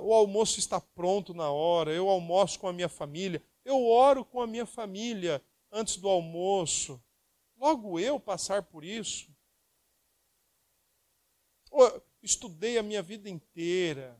[0.00, 4.40] o almoço está pronto na hora, eu almoço com a minha família, eu oro com
[4.40, 6.98] a minha família antes do almoço.
[7.58, 9.28] Logo eu passar por isso.
[12.22, 14.18] Estudei a minha vida inteira,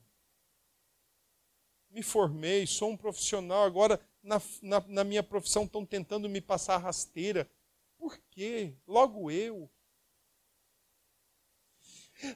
[1.96, 6.76] me formei, sou um profissional, agora na, na, na minha profissão estão tentando me passar
[6.76, 7.50] rasteira.
[7.96, 8.74] Por quê?
[8.86, 9.70] Logo eu.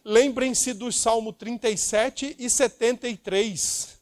[0.03, 4.01] Lembrem-se do Salmo 37 e 73,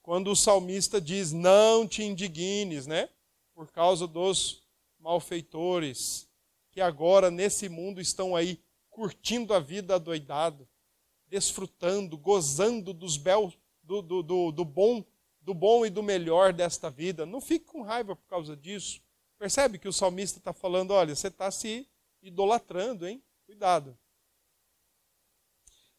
[0.00, 3.08] quando o salmista diz: Não te indignes, né?
[3.52, 4.62] Por causa dos
[5.00, 6.28] malfeitores,
[6.70, 10.68] que agora nesse mundo estão aí curtindo a vida adoidado,
[11.26, 15.04] desfrutando, gozando dos belos do, do, do, do, bom,
[15.40, 17.26] do bom e do melhor desta vida.
[17.26, 19.00] Não fique com raiva por causa disso.
[19.38, 21.88] Percebe que o salmista está falando: olha, você está se
[22.22, 23.22] idolatrando, hein?
[23.44, 23.98] Cuidado.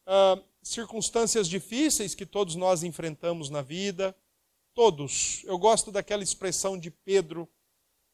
[0.06, 4.16] Ah, circunstâncias difíceis que todos nós enfrentamos na vida,
[4.72, 5.42] todos.
[5.44, 7.48] Eu gosto daquela expressão de Pedro,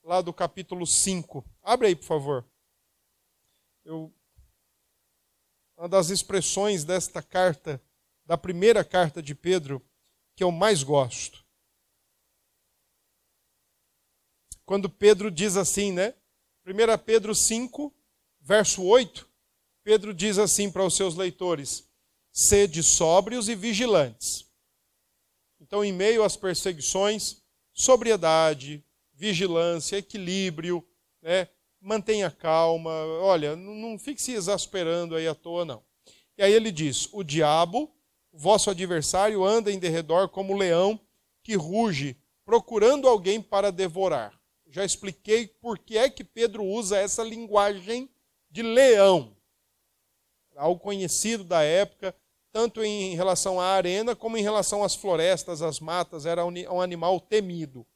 [0.03, 1.45] lá do capítulo 5.
[1.63, 2.45] Abre aí, por favor.
[3.85, 4.13] Eu,
[5.77, 7.81] uma das expressões desta carta
[8.31, 9.85] da primeira carta de Pedro
[10.37, 11.45] que eu mais gosto.
[14.65, 16.15] Quando Pedro diz assim, né?
[16.65, 17.93] 1 Pedro 5,
[18.41, 19.29] verso 8,
[19.83, 21.91] Pedro diz assim para os seus leitores:
[22.33, 24.49] sede sóbrios e vigilantes.
[25.59, 30.89] Então, em meio às perseguições, sobriedade, vigilância, equilíbrio,
[31.21, 31.49] né?
[31.81, 35.85] mantenha calma, olha, não fique se exasperando aí à toa, não.
[36.39, 37.93] E aí ele diz: o diabo
[38.33, 40.99] vosso adversário anda em derredor como leão
[41.43, 44.39] que ruge, procurando alguém para devorar.
[44.69, 48.09] Já expliquei por que é que Pedro usa essa linguagem
[48.51, 49.37] de leão.
[50.57, 52.15] Algo conhecido da época,
[52.53, 57.21] tanto em relação à arena como em relação às florestas, às matas, era um animal
[57.21, 57.87] temido.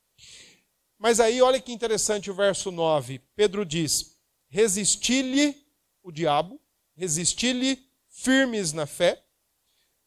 [0.99, 3.21] Mas aí, olha que interessante o verso 9.
[3.37, 4.17] Pedro diz:
[4.49, 5.57] Resisti-lhe
[6.03, 6.61] o diabo,
[6.97, 9.24] resisti-lhe firmes na fé,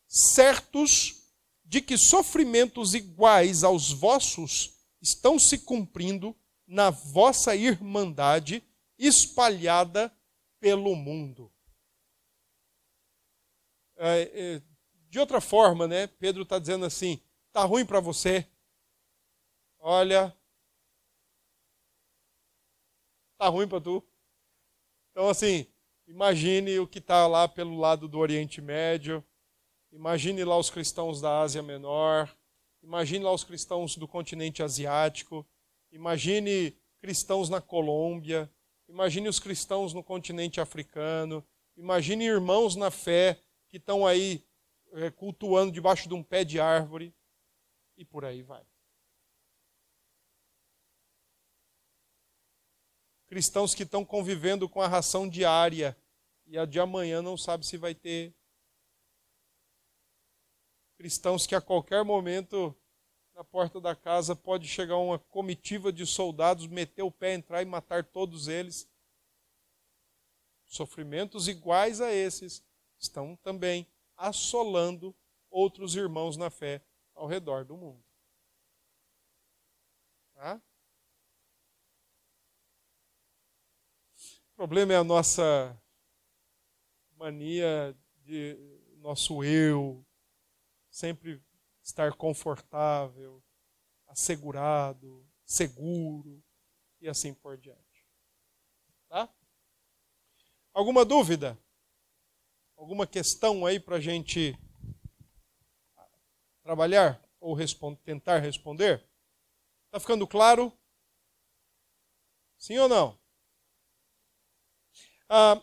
[0.08, 1.24] certos
[1.64, 6.36] de que sofrimentos iguais aos vossos estão se cumprindo
[6.66, 8.64] na vossa irmandade
[8.98, 10.12] espalhada
[10.60, 11.52] pelo mundo.
[13.98, 14.62] É, é,
[15.10, 18.48] de outra forma, né, Pedro está dizendo assim: está ruim para você?
[19.80, 20.36] Olha,
[23.34, 24.04] está ruim para tu.
[25.12, 25.68] Então, assim,
[26.08, 29.24] imagine o que está lá pelo lado do Oriente Médio,
[29.92, 32.34] Imagine lá os cristãos da Ásia Menor,
[32.84, 35.46] imagine lá os cristãos do continente asiático,
[35.92, 38.52] imagine cristãos na Colômbia,
[38.88, 44.44] imagine os cristãos no continente africano, imagine irmãos na fé que estão aí
[44.94, 47.14] é, cultuando debaixo de um pé de árvore,
[47.98, 48.64] e por aí vai.
[53.28, 55.98] Cristãos que estão convivendo com a ração diária
[56.46, 58.34] e a de amanhã não sabe se vai ter.
[60.98, 62.76] Cristãos que a qualquer momento
[63.36, 67.66] na porta da casa pode chegar uma comitiva de soldados, meter o pé, entrar e
[67.66, 68.90] matar todos eles.
[70.66, 72.66] Sofrimentos iguais a esses
[72.98, 75.16] estão também assolando
[75.52, 76.82] outros irmãos na fé
[77.14, 78.04] ao redor do mundo.
[80.34, 80.60] Tá?
[84.52, 85.80] O problema é a nossa
[87.16, 87.96] mania
[88.26, 88.58] de
[88.98, 90.07] nosso eu
[90.98, 91.40] sempre
[91.84, 93.44] estar confortável,
[94.08, 96.44] assegurado, seguro
[97.00, 98.08] e assim por diante.
[99.08, 99.30] Tá?
[100.74, 101.56] Alguma dúvida?
[102.76, 104.58] Alguma questão aí para a gente
[106.64, 107.56] trabalhar ou
[108.04, 109.08] tentar responder?
[109.86, 110.74] Está ficando claro?
[112.58, 113.20] Sim ou não?
[115.30, 115.62] Ah,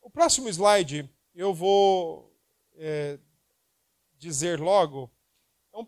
[0.00, 2.32] o próximo slide eu vou
[2.76, 3.18] é,
[4.18, 5.10] dizer logo
[5.72, 5.78] é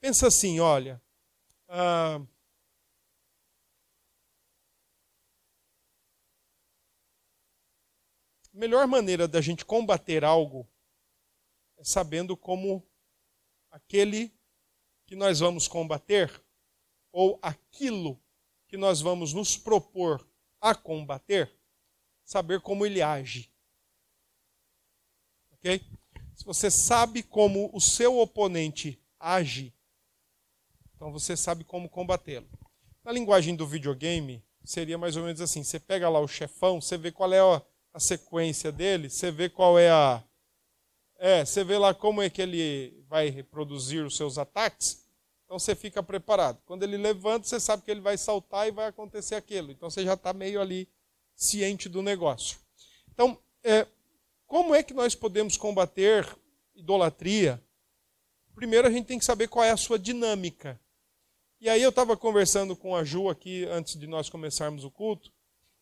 [0.00, 1.02] pensa assim, olha.
[1.66, 2.16] Ah,
[8.52, 10.68] a melhor maneira da gente combater algo
[11.78, 12.86] é sabendo como
[13.70, 14.30] aquele
[15.06, 16.42] que nós vamos combater,
[17.10, 18.22] ou aquilo
[18.68, 20.26] que nós vamos nos propor
[20.60, 21.58] a combater,
[22.24, 23.52] saber como ele age.
[25.52, 25.80] Ok?
[26.34, 29.72] Se você sabe como o seu oponente age,
[30.96, 32.48] então você sabe como combatê-lo.
[33.04, 36.96] Na linguagem do videogame, seria mais ou menos assim: você pega lá o chefão, você
[36.96, 40.22] vê qual é a, sequência dele, você vê qual é a.
[41.16, 45.04] É, você vê lá como é que ele vai reproduzir os seus ataques.
[45.44, 46.60] Então você fica preparado.
[46.66, 49.70] Quando ele levanta, você sabe que ele vai saltar e vai acontecer aquilo.
[49.70, 50.88] Então você já está meio ali
[51.36, 52.58] ciente do negócio.
[53.12, 53.86] Então, é,
[54.46, 56.26] como é que nós podemos combater
[56.74, 57.62] idolatria?
[58.54, 60.80] Primeiro a gente tem que saber qual é a sua dinâmica.
[61.60, 65.32] E aí eu estava conversando com a Ju aqui antes de nós começarmos o culto,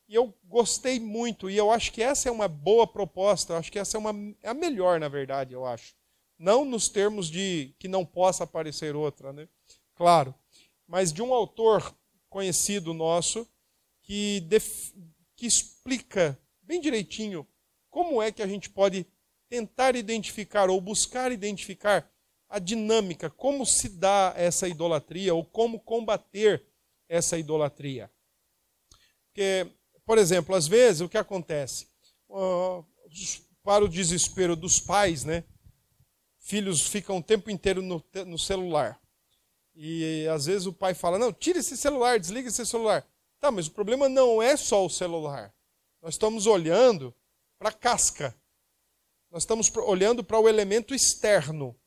[0.09, 3.73] e eu gostei muito, e eu acho que essa é uma boa proposta, eu acho
[3.73, 5.95] que essa é, uma, é a melhor, na verdade, eu acho.
[6.39, 9.49] Não nos termos de que não possa aparecer outra, né?
[9.95, 10.35] Claro.
[10.87, 11.95] Mas de um autor
[12.29, 13.49] conhecido nosso
[14.03, 14.93] que, def,
[15.37, 17.47] que explica bem direitinho
[17.93, 19.07] como é que a gente pode
[19.51, 22.11] tentar identificar ou buscar identificar
[22.49, 26.65] a dinâmica, como se dá essa idolatria ou como combater
[27.07, 28.11] essa idolatria?
[29.27, 29.71] Porque,
[30.07, 31.87] por exemplo, às vezes o que acontece?
[32.31, 32.83] Uh,
[33.63, 35.45] para o desespero dos pais, né?
[36.39, 38.99] Filhos ficam o tempo inteiro no, no celular.
[39.75, 43.07] E às vezes o pai fala: Não, tira esse celular, desliga esse celular.
[43.39, 45.55] Tá, mas o problema não é só o celular.
[46.01, 47.15] Nós estamos olhando
[47.63, 48.37] para a casca.
[49.31, 51.79] Nós estamos olhando para o elemento externo.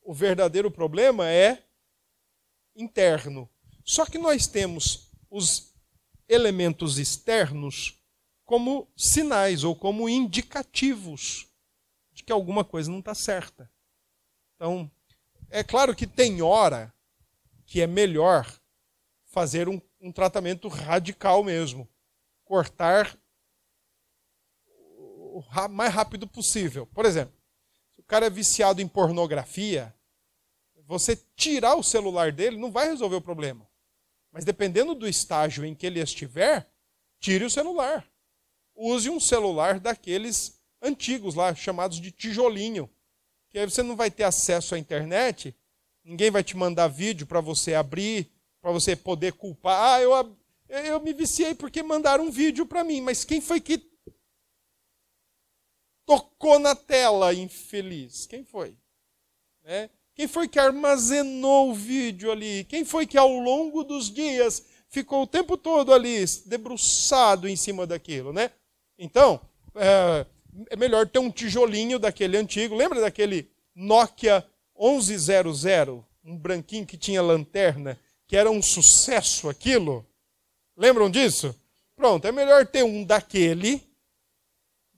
[0.00, 1.62] O verdadeiro problema é
[2.74, 3.46] interno.
[3.84, 5.74] Só que nós temos os
[6.26, 8.02] elementos externos
[8.42, 11.46] como sinais ou como indicativos
[12.14, 13.70] de que alguma coisa não está certa.
[14.56, 14.90] Então,
[15.50, 16.92] é claro que tem hora
[17.66, 18.50] que é melhor
[19.26, 21.86] fazer um, um tratamento radical mesmo.
[22.46, 23.14] Cortar
[25.34, 26.86] o mais rápido possível.
[26.86, 27.34] Por exemplo,
[27.92, 29.92] se o cara é viciado em pornografia,
[30.86, 33.68] você tirar o celular dele não vai resolver o problema.
[34.30, 36.68] Mas dependendo do estágio em que ele estiver,
[37.18, 38.06] tire o celular.
[38.76, 42.88] Use um celular daqueles antigos lá, chamados de tijolinho.
[43.50, 45.56] Que aí você não vai ter acesso à internet,
[46.04, 48.30] ninguém vai te mandar vídeo para você abrir,
[48.60, 49.94] para você poder culpar.
[49.94, 50.36] Ah, eu,
[50.68, 53.93] eu me viciei porque mandaram um vídeo para mim, mas quem foi que
[56.06, 58.26] tocou na tela, infeliz?
[58.26, 58.76] Quem foi?
[59.62, 59.90] Né?
[60.14, 62.64] Quem foi que armazenou o vídeo ali?
[62.64, 67.86] Quem foi que ao longo dos dias ficou o tempo todo ali debruçado em cima
[67.86, 68.52] daquilo, né?
[68.96, 69.40] Então,
[69.74, 70.24] é,
[70.70, 72.76] é melhor ter um tijolinho daquele antigo.
[72.76, 74.46] Lembra daquele Nokia
[74.78, 80.06] 1100, um branquinho que tinha lanterna, que era um sucesso aquilo?
[80.76, 81.54] Lembram disso?
[81.96, 83.82] Pronto, é melhor ter um daquele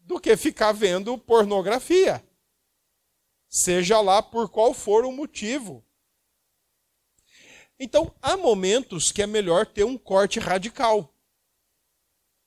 [0.07, 2.25] do que ficar vendo pornografia.
[3.49, 5.85] Seja lá por qual for o motivo.
[7.79, 11.13] Então, há momentos que é melhor ter um corte radical.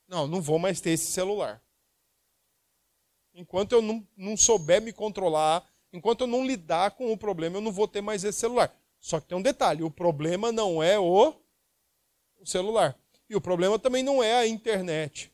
[0.07, 1.61] Não, não vou mais ter esse celular.
[3.33, 7.61] Enquanto eu não, não souber me controlar, enquanto eu não lidar com o problema, eu
[7.61, 8.73] não vou ter mais esse celular.
[8.99, 11.35] Só que tem um detalhe: o problema não é o,
[12.39, 12.97] o celular.
[13.29, 15.31] E o problema também não é a internet.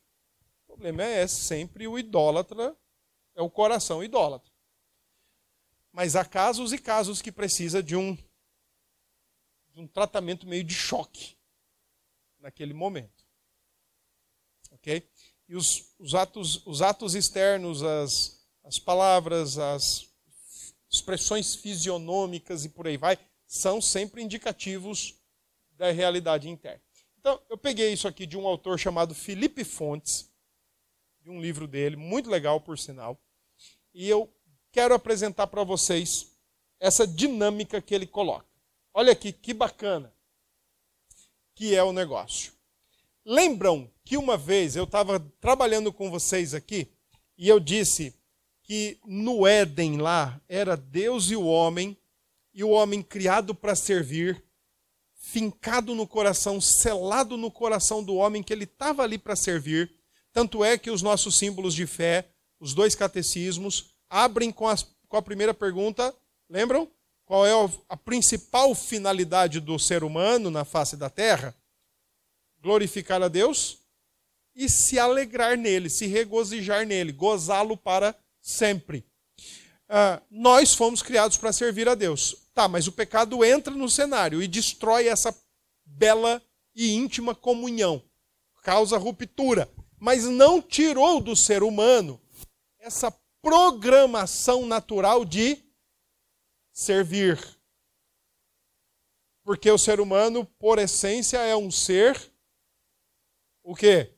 [0.76, 2.76] O problema é sempre o idólatra,
[3.34, 4.52] é o coração idólatra.
[5.90, 8.14] Mas há casos e casos que precisa de um,
[9.70, 11.38] de um tratamento meio de choque
[12.40, 13.26] naquele momento.
[14.72, 15.10] Ok?
[15.48, 20.14] E os, os, atos, os atos externos, as, as palavras, as
[20.92, 23.18] expressões fisionômicas e por aí vai,
[23.48, 25.16] são sempre indicativos
[25.72, 26.84] da realidade interna.
[27.18, 30.35] Então, eu peguei isso aqui de um autor chamado Felipe Fontes,
[31.26, 33.20] de um livro dele, muito legal, por sinal,
[33.96, 34.32] e eu
[34.72, 36.32] quero apresentar para vocês
[36.80, 38.46] essa dinâmica que ele coloca.
[38.94, 40.14] Olha aqui que bacana
[41.56, 42.54] que é o negócio.
[43.26, 46.88] Lembram que uma vez eu estava trabalhando com vocês aqui
[47.36, 48.14] e eu disse
[48.62, 51.98] que no Éden lá era Deus e o homem,
[52.54, 54.44] e o homem criado para servir,
[55.16, 59.92] fincado no coração, selado no coração do homem que ele estava ali para servir.
[60.36, 62.28] Tanto é que os nossos símbolos de fé,
[62.60, 66.14] os dois catecismos, abrem com, as, com a primeira pergunta,
[66.50, 66.92] lembram?
[67.24, 67.54] Qual é
[67.88, 71.56] a principal finalidade do ser humano na face da terra?
[72.62, 73.78] Glorificar a Deus
[74.54, 79.06] e se alegrar nele, se regozijar nele, gozá-lo para sempre.
[79.88, 82.36] Uh, nós fomos criados para servir a Deus.
[82.54, 85.34] Tá, mas o pecado entra no cenário e destrói essa
[85.86, 86.42] bela
[86.76, 88.04] e íntima comunhão,
[88.62, 89.70] causa ruptura,
[90.00, 92.22] mas não tirou do ser humano
[92.80, 95.64] essa programação natural de
[96.72, 97.40] servir.
[99.44, 102.34] Porque o ser humano, por essência, é um ser
[103.66, 104.14] o quê?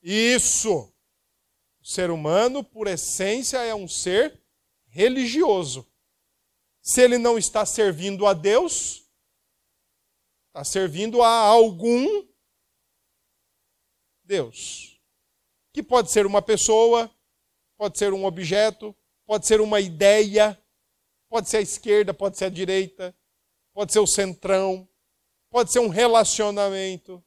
[0.00, 0.92] Isso.
[1.80, 4.40] O ser humano, por essência, é um ser
[4.86, 5.84] religioso.
[6.80, 9.04] Se ele não está servindo a Deus,
[10.46, 12.25] está servindo a algum
[14.26, 15.00] Deus.
[15.72, 17.10] Que pode ser uma pessoa,
[17.76, 20.60] pode ser um objeto, pode ser uma ideia,
[21.28, 23.14] pode ser a esquerda, pode ser a direita,
[23.72, 24.88] pode ser o centrão,
[25.50, 27.22] pode ser um relacionamento.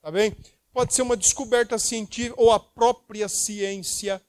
[0.00, 0.36] Tá bem?
[0.72, 4.22] Pode ser uma descoberta científica ou a própria ciência.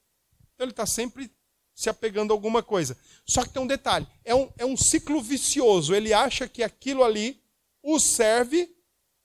[0.53, 1.31] Então ele está sempre
[1.73, 2.97] se apegando a alguma coisa.
[3.25, 5.95] Só que tem um detalhe: é um, é um ciclo vicioso.
[5.95, 7.41] Ele acha que aquilo ali
[7.81, 8.75] o serve,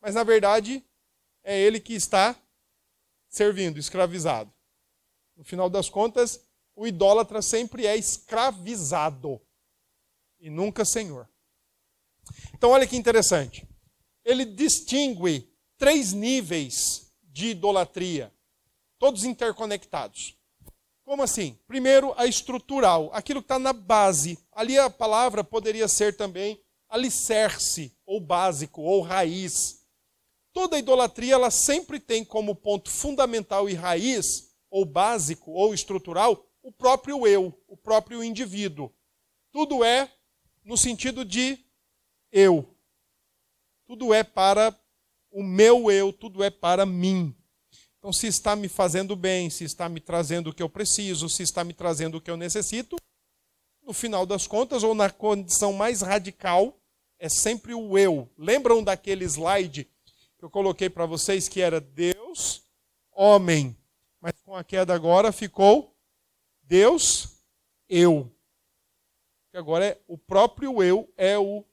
[0.01, 0.85] mas na verdade
[1.45, 2.35] é ele que está
[3.29, 4.53] servindo, escravizado.
[5.37, 6.41] No final das contas,
[6.75, 9.41] o idólatra sempre é escravizado
[10.41, 11.29] e nunca senhor.
[12.55, 13.69] Então, olha que interessante.
[14.25, 18.33] Ele distingue três níveis de idolatria,
[18.99, 20.37] todos interconectados.
[21.05, 21.59] Como assim?
[21.67, 24.39] Primeiro, a estrutural, aquilo que está na base.
[24.51, 29.84] Ali a palavra poderia ser também alicerce, ou básico, ou raiz.
[30.55, 36.71] Toda idolatria, ela sempre tem como ponto fundamental e raiz ou básico, ou estrutural, o
[36.71, 38.91] próprio eu, o próprio indivíduo.
[39.53, 40.11] Tudo é
[40.65, 41.59] no sentido de
[42.31, 42.73] eu.
[43.85, 44.75] Tudo é para
[45.29, 47.35] o meu eu, tudo é para mim.
[47.99, 51.43] Então, se está me fazendo bem, se está me trazendo o que eu preciso, se
[51.43, 52.97] está me trazendo o que eu necessito,
[53.83, 56.79] no final das contas, ou na condição mais radical,
[57.19, 58.31] é sempre o eu.
[58.39, 59.91] Lembram daquele slide
[60.45, 62.63] eu coloquei para vocês que era Deus,
[63.11, 63.75] homem
[64.21, 65.95] mas com a queda agora ficou
[66.63, 67.43] Deus,
[67.89, 68.31] eu.
[69.51, 71.65] Que agora é o próprio eu é o,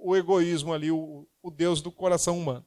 [0.00, 2.66] o egoísmo ali, o, o Deus do coração humano.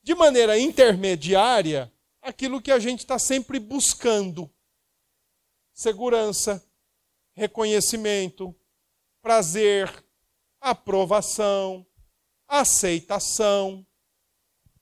[0.00, 4.48] De maneira intermediária, aquilo que a gente está sempre buscando:
[5.72, 6.64] segurança,
[7.32, 8.54] reconhecimento,
[9.20, 10.04] prazer,
[10.60, 11.86] aprovação,
[12.60, 13.86] aceitação.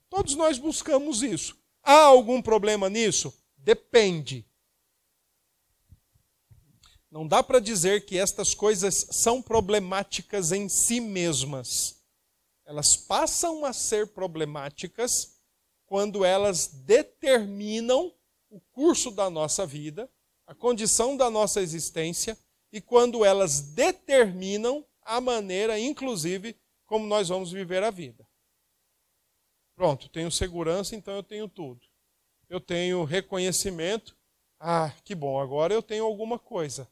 [0.09, 1.57] Todos nós buscamos isso.
[1.81, 3.33] Há algum problema nisso?
[3.55, 4.45] Depende.
[7.09, 12.01] Não dá para dizer que estas coisas são problemáticas em si mesmas.
[12.65, 15.39] Elas passam a ser problemáticas
[15.85, 18.13] quando elas determinam
[18.49, 20.09] o curso da nossa vida,
[20.45, 22.37] a condição da nossa existência
[22.71, 26.55] e quando elas determinam a maneira, inclusive,
[26.91, 28.27] como nós vamos viver a vida.
[29.77, 31.87] Pronto, tenho segurança, então eu tenho tudo.
[32.49, 34.13] Eu tenho reconhecimento.
[34.59, 36.91] Ah, que bom, agora eu tenho alguma coisa.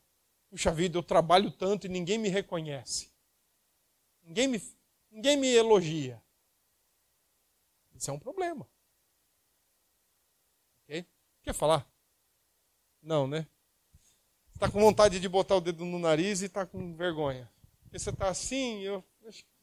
[0.50, 3.12] Puxa vida, eu trabalho tanto e ninguém me reconhece.
[4.24, 4.64] Ninguém me,
[5.12, 6.24] ninguém me elogia.
[7.94, 8.66] Isso é um problema.
[11.44, 11.86] Quer falar?
[13.02, 13.46] Não, né?
[14.54, 17.52] Está com vontade de botar o dedo no nariz e está com vergonha.
[17.82, 19.04] Porque você está assim, eu,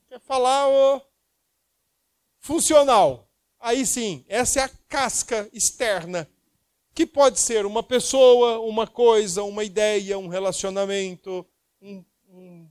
[0.09, 1.02] quer falar o
[2.38, 3.28] funcional.
[3.59, 6.28] Aí sim, essa é a casca externa,
[6.94, 11.46] que pode ser uma pessoa, uma coisa, uma ideia, um relacionamento,
[11.80, 12.70] um, um,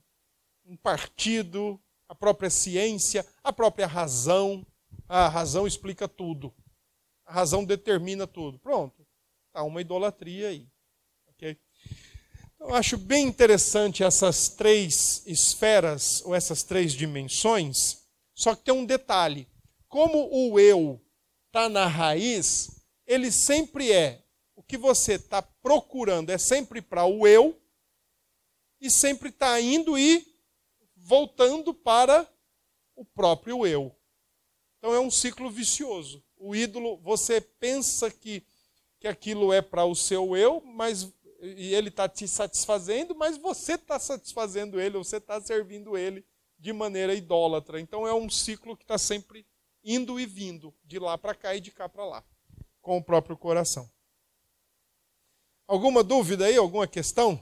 [0.65, 4.65] um partido, a própria ciência, a própria razão.
[5.07, 6.53] A razão explica tudo.
[7.25, 8.57] A razão determina tudo.
[8.57, 9.05] Pronto.
[9.47, 10.67] Está uma idolatria aí.
[12.68, 17.99] Eu acho bem interessante essas três esferas, ou essas três dimensões,
[18.34, 19.47] só que tem um detalhe.
[19.88, 20.99] Como o eu
[21.45, 22.72] está na raiz,
[23.05, 24.26] ele sempre é.
[24.55, 27.55] O que você está procurando é sempre para o eu,
[28.82, 30.26] e sempre está indo e
[30.95, 32.28] voltando para
[32.95, 33.95] o próprio eu.
[34.80, 36.24] Então é um ciclo vicioso.
[36.36, 38.43] O ídolo, você pensa que,
[38.99, 41.13] que aquilo é para o seu eu, mas
[41.57, 46.25] e ele está te satisfazendo, mas você está satisfazendo ele, você está servindo ele
[46.57, 47.79] de maneira idólatra.
[47.79, 49.45] Então é um ciclo que está sempre
[49.83, 52.23] indo e vindo, de lá para cá e de cá para lá,
[52.81, 53.89] com o próprio coração.
[55.67, 56.57] Alguma dúvida aí?
[56.57, 57.41] Alguma questão?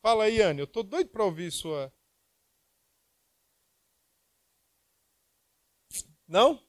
[0.00, 0.60] Fala aí, Anne.
[0.60, 1.92] Eu estou doido para ouvir sua.
[6.26, 6.62] Não?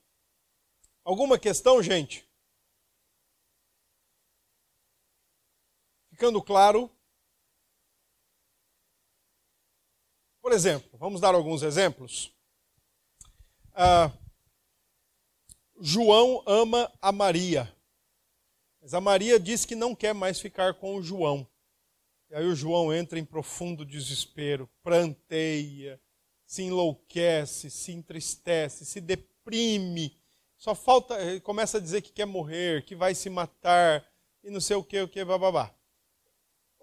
[1.04, 2.25] Alguma questão, gente?
[6.16, 6.90] Ficando claro?
[10.42, 12.34] Por exemplo, vamos dar alguns exemplos.
[13.74, 14.10] Ah,
[15.78, 17.70] João ama a Maria,
[18.80, 21.46] mas a Maria diz que não quer mais ficar com o João.
[22.30, 26.02] E aí o João entra em profundo desespero, pranteia,
[26.46, 30.18] se enlouquece, se entristece, se deprime.
[30.56, 34.10] Só falta, começa a dizer que quer morrer, que vai se matar
[34.42, 35.76] e não sei o que, o que, bababá.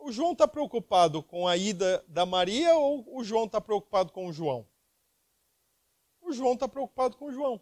[0.05, 4.26] O João está preocupado com a ida da Maria ou o João está preocupado com
[4.26, 4.66] o João?
[6.20, 7.61] O João está preocupado com o João.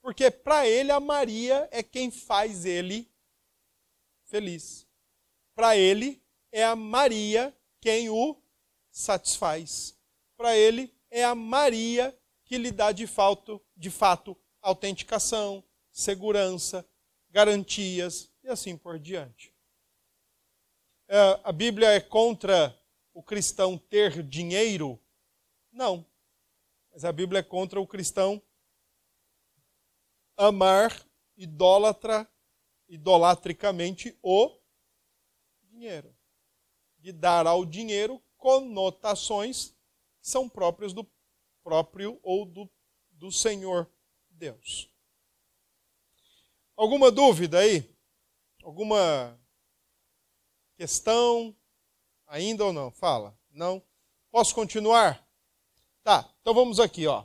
[0.00, 3.10] Porque para ele a Maria é quem faz ele
[4.26, 4.86] feliz.
[5.56, 8.40] Para ele é a Maria quem o
[8.88, 9.98] satisfaz.
[10.36, 16.88] Para ele é a Maria que lhe dá de fato, de fato autenticação, segurança,
[17.28, 19.55] garantias e assim por diante.
[21.08, 22.76] É, a Bíblia é contra
[23.14, 25.00] o cristão ter dinheiro?
[25.70, 26.04] Não.
[26.92, 28.42] Mas a Bíblia é contra o cristão
[30.36, 32.28] amar idólatra,
[32.88, 34.58] idolatricamente o
[35.62, 36.14] dinheiro.
[36.98, 39.68] De dar ao dinheiro conotações
[40.20, 41.08] que são próprias do
[41.62, 42.70] próprio ou do,
[43.12, 43.88] do Senhor
[44.28, 44.90] Deus.
[46.76, 47.94] Alguma dúvida aí?
[48.62, 49.38] Alguma
[50.76, 51.56] Questão?
[52.26, 52.90] Ainda ou não?
[52.90, 53.36] Fala.
[53.50, 53.82] Não?
[54.30, 55.26] Posso continuar?
[56.04, 57.24] Tá, então vamos aqui, ó.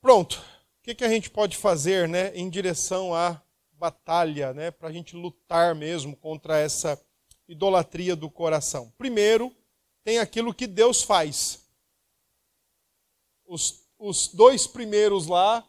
[0.00, 0.44] Pronto.
[0.78, 3.40] O que, que a gente pode fazer, né, em direção à
[3.72, 7.00] batalha, né, para a gente lutar mesmo contra essa
[7.46, 8.92] idolatria do coração?
[8.98, 9.54] Primeiro,
[10.02, 11.60] tem aquilo que Deus faz.
[13.46, 15.66] Os, os dois primeiros lá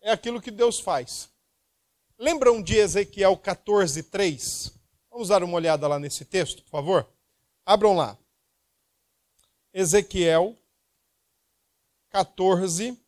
[0.00, 1.30] é aquilo que Deus faz.
[2.18, 4.75] Lembram de Ezequiel 14, 3?
[5.16, 7.08] Vamos dar uma olhada lá nesse texto, por favor?
[7.64, 8.18] Abram lá.
[9.72, 10.54] Ezequiel
[12.10, 13.00] 14.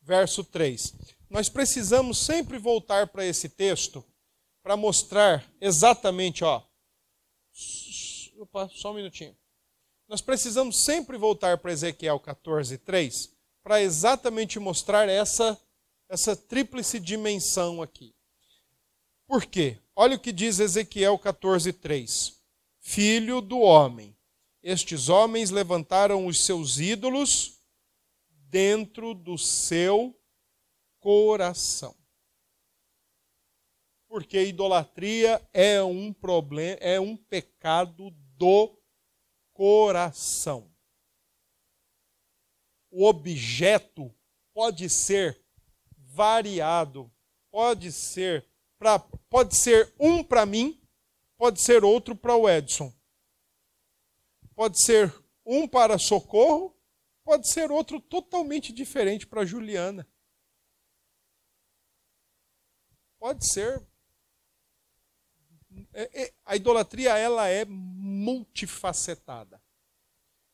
[0.00, 0.94] Verso 3.
[1.28, 4.04] Nós precisamos sempre voltar para esse texto
[4.62, 6.62] para mostrar exatamente, ó.
[8.38, 9.36] Opa, só um minutinho.
[10.06, 13.34] Nós precisamos sempre voltar para Ezequiel 14, 3
[13.64, 15.60] para exatamente mostrar essa
[16.10, 18.12] essa tríplice dimensão aqui.
[19.28, 19.78] Por quê?
[19.94, 22.36] Olha o que diz Ezequiel 14:3.
[22.80, 24.16] Filho do homem,
[24.60, 27.60] estes homens levantaram os seus ídolos
[28.28, 30.20] dentro do seu
[30.98, 31.96] coração.
[34.08, 38.76] Porque idolatria é um problema, é um pecado do
[39.52, 40.74] coração.
[42.90, 44.12] O objeto
[44.52, 45.40] pode ser
[46.12, 47.10] variado.
[47.50, 48.46] Pode ser
[48.78, 50.80] para pode ser um para mim,
[51.36, 52.92] pode ser outro para o Edson.
[54.54, 55.12] Pode ser
[55.44, 56.76] um para socorro,
[57.24, 60.06] pode ser outro totalmente diferente para Juliana.
[63.18, 63.86] Pode ser
[65.92, 69.62] é, é, a idolatria ela é multifacetada.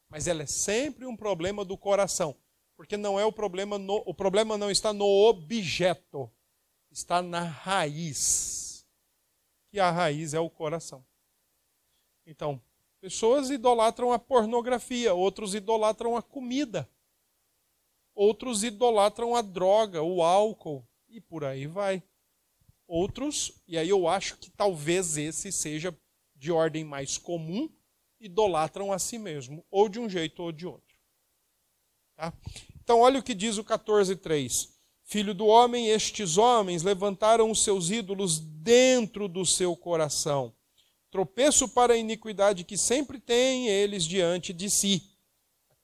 [0.09, 2.37] Mas ela é sempre um problema do coração,
[2.77, 6.31] porque não é o problema no, o problema não está no objeto,
[6.91, 8.87] está na raiz.
[9.71, 11.05] Que a raiz é o coração.
[12.27, 12.61] Então,
[13.01, 16.89] pessoas idolatram a pornografia, outros idolatram a comida.
[18.15, 22.03] Outros idolatram a droga, o álcool e por aí vai.
[22.87, 25.97] Outros, e aí eu acho que talvez esse seja
[26.35, 27.69] de ordem mais comum,
[28.21, 30.86] idolatram a si mesmo, ou de um jeito ou de outro.
[32.17, 32.33] Tá?
[32.83, 34.71] Então, olha o que diz o 14,3.
[35.05, 40.53] Filho do homem, estes homens levantaram os seus ídolos dentro do seu coração.
[41.11, 45.09] Tropeço para a iniquidade que sempre têm eles diante de si.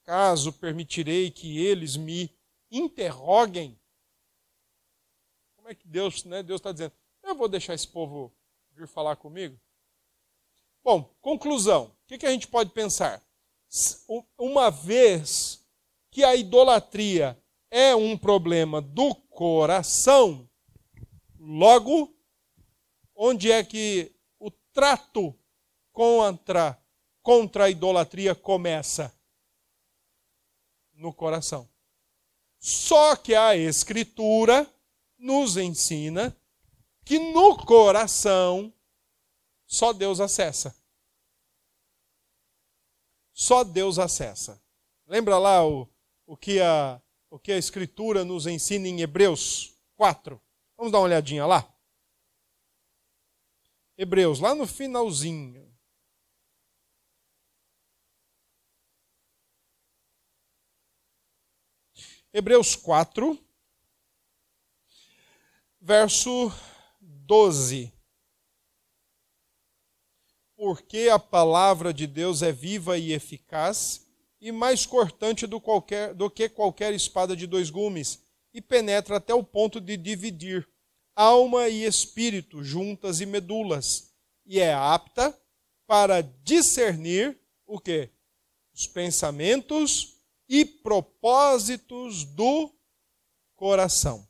[0.03, 2.35] Acaso permitirei que eles me
[2.71, 3.79] interroguem?
[5.57, 6.43] Como é que Deus, né?
[6.43, 8.33] Deus está dizendo, eu vou deixar esse povo
[8.75, 9.57] vir falar comigo?
[10.83, 11.85] Bom, conclusão.
[11.85, 13.23] O que, que a gente pode pensar?
[14.37, 15.62] Uma vez
[16.13, 20.47] que a idolatria é um problema do coração,
[21.39, 22.15] logo,
[23.17, 25.35] onde é que o trato
[25.91, 26.79] contra,
[27.23, 29.13] contra a idolatria começa?
[30.93, 31.67] No coração.
[32.59, 34.71] Só que a Escritura
[35.19, 36.37] nos ensina
[37.05, 38.73] que no coração
[39.67, 40.77] só Deus acessa.
[43.33, 44.63] Só Deus acessa.
[45.07, 45.89] Lembra lá o,
[46.33, 50.41] o, que a, o que a Escritura nos ensina em Hebreus 4?
[50.79, 51.71] Vamos dar uma olhadinha lá.
[53.99, 55.71] Hebreus, lá no finalzinho.
[62.33, 63.39] Hebreus 4,
[65.79, 66.51] verso
[66.99, 67.93] 12.
[70.57, 74.11] Porque a palavra de Deus é viva e eficaz
[74.43, 78.21] e mais cortante do, qualquer, do que qualquer espada de dois gumes,
[78.53, 80.69] e penetra até o ponto de dividir
[81.15, 84.13] alma e espírito, juntas e medulas,
[84.45, 85.33] e é apta
[85.87, 88.11] para discernir o que?
[88.75, 90.17] Os pensamentos
[90.49, 92.69] e propósitos do
[93.55, 94.27] coração.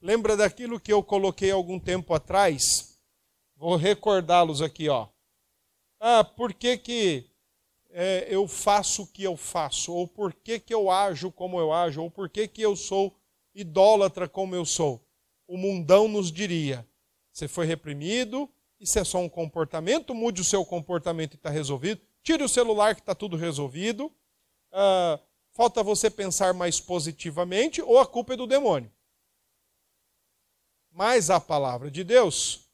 [0.00, 3.00] Lembra daquilo que eu coloquei algum tempo atrás?
[3.56, 5.08] Vou recordá-los aqui, ó.
[5.98, 7.29] Ah, por que, que
[7.92, 9.92] é, eu faço o que eu faço?
[9.92, 12.02] Ou por que, que eu ajo como eu ajo?
[12.02, 13.16] Ou por que, que eu sou
[13.54, 15.04] idólatra como eu sou?
[15.46, 16.86] O mundão nos diria:
[17.32, 22.00] você foi reprimido, isso é só um comportamento, mude o seu comportamento e está resolvido.
[22.22, 24.12] Tire o celular que está tudo resolvido.
[24.72, 25.18] Ah,
[25.52, 28.90] falta você pensar mais positivamente ou a culpa é do demônio.
[30.92, 32.68] Mas a palavra de Deus,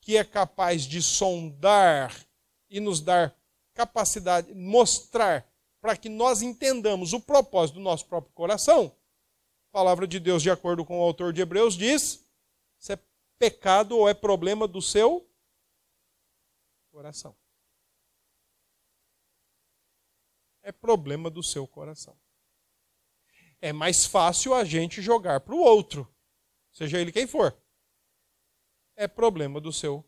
[0.00, 2.14] que é capaz de sondar
[2.68, 3.34] e nos dar
[3.74, 5.46] capacidade, mostrar
[5.80, 8.94] para que nós entendamos o propósito do nosso próprio coração,
[9.68, 12.24] a palavra de Deus, de acordo com o autor de Hebreus, diz:
[12.78, 12.98] se é
[13.38, 15.26] pecado ou é problema do seu
[16.90, 17.34] coração.
[20.62, 22.16] é problema do seu coração.
[23.60, 26.08] É mais fácil a gente jogar para o outro,
[26.72, 27.54] seja ele quem for.
[28.96, 30.04] É problema do seu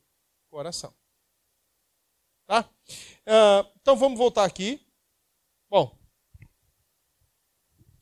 [0.49, 0.95] coração.
[2.53, 2.69] Tá?
[3.27, 4.79] Uh, então vamos voltar aqui.
[5.71, 5.97] Bom,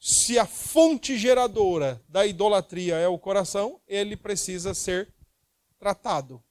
[0.01, 5.15] se a fonte geradora da idolatria é o coração, ele precisa ser
[5.79, 6.43] tratado.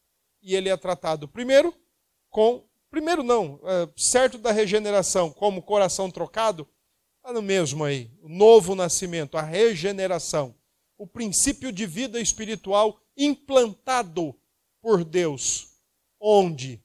[0.42, 1.76] E ele é tratado primeiro
[2.30, 6.68] com Primeiro, não, é, certo da regeneração, como coração trocado,
[7.18, 8.10] está no mesmo aí.
[8.20, 10.56] O novo nascimento, a regeneração,
[10.98, 14.36] o princípio de vida espiritual implantado
[14.82, 15.68] por Deus.
[16.20, 16.84] Onde?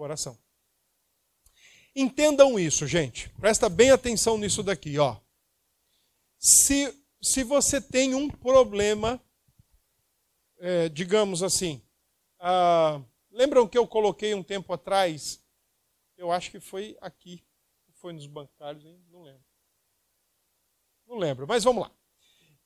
[0.00, 0.38] Coração.
[1.94, 3.28] Entendam isso, gente.
[3.40, 5.20] Presta bem atenção nisso daqui, ó.
[6.38, 9.22] Se, se você tem um problema,
[10.58, 11.82] é, digamos assim,
[12.38, 15.42] ah, Lembram que eu coloquei um tempo atrás?
[16.16, 17.44] Eu acho que foi aqui.
[17.94, 19.00] Foi nos bancários, hein?
[19.10, 19.44] Não lembro.
[21.06, 21.92] Não lembro, mas vamos lá.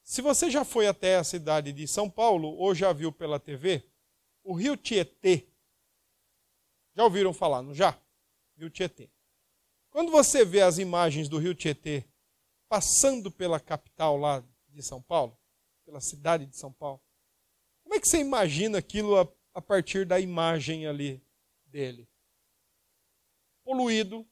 [0.02, 3.84] Se você já foi até a cidade de São Paulo ou já viu pela TV,
[4.42, 5.48] o rio Tietê.
[6.94, 7.98] Já ouviram falar, não já?
[8.56, 9.10] Rio Tietê.
[9.90, 12.04] Quando você vê as imagens do rio Tietê
[12.68, 15.38] passando pela capital lá de São Paulo,
[15.84, 17.00] pela cidade de São Paulo,
[17.82, 19.16] como é que você imagina aquilo
[19.54, 21.22] a partir da imagem ali
[21.66, 22.08] dele.
[23.62, 24.26] Poluído,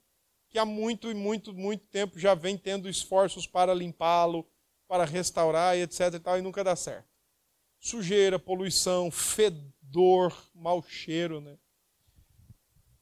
[0.49, 4.47] que há muito e muito, muito tempo já vem tendo esforços para limpá-lo,
[4.87, 7.09] para restaurar e etc e tal, e nunca dá certo.
[7.79, 11.59] sujeira, poluição, fedor, mau cheiro, né?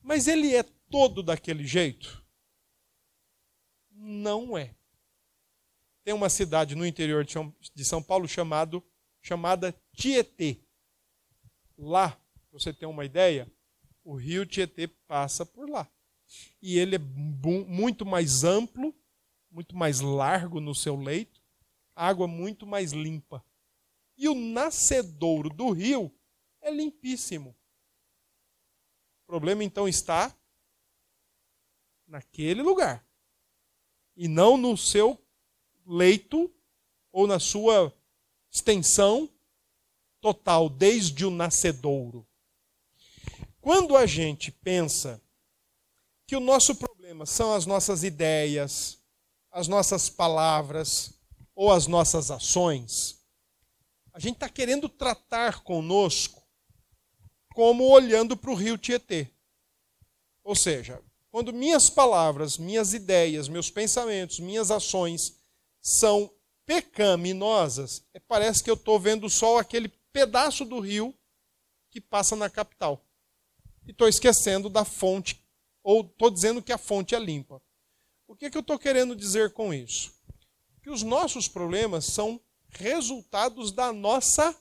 [0.02, 2.24] Mas ele é todo daquele jeito?
[3.90, 4.74] Não é.
[6.02, 8.82] Tem uma cidade no interior de São Paulo chamado,
[9.20, 10.58] chamada Tietê.
[11.76, 12.18] Lá,
[12.50, 13.50] você tem uma ideia,
[14.02, 15.88] o rio Tietê passa por lá.
[16.62, 18.94] E ele é muito mais amplo,
[19.50, 21.40] muito mais largo no seu leito,
[21.94, 23.44] água muito mais limpa.
[24.16, 26.12] E o nascedouro do rio
[26.60, 27.56] é limpíssimo.
[29.30, 30.36] Problema então está
[32.04, 33.06] naquele lugar
[34.16, 35.16] e não no seu
[35.86, 36.52] leito
[37.12, 37.94] ou na sua
[38.50, 39.30] extensão
[40.20, 42.26] total, desde o nascedouro.
[43.60, 45.22] Quando a gente pensa
[46.26, 49.00] que o nosso problema são as nossas ideias,
[49.48, 51.14] as nossas palavras
[51.54, 53.24] ou as nossas ações,
[54.12, 56.39] a gente está querendo tratar conosco
[57.60, 59.28] como olhando para o rio Tietê.
[60.42, 60.98] Ou seja,
[61.30, 65.36] quando minhas palavras, minhas ideias, meus pensamentos, minhas ações
[65.78, 66.32] são
[66.64, 71.14] pecaminosas, é, parece que eu estou vendo só aquele pedaço do rio
[71.90, 73.04] que passa na capital.
[73.86, 75.38] E estou esquecendo da fonte,
[75.82, 77.60] ou estou dizendo que a fonte é limpa.
[78.26, 80.14] O que, que eu estou querendo dizer com isso?
[80.82, 82.40] Que os nossos problemas são
[82.70, 84.58] resultados da nossa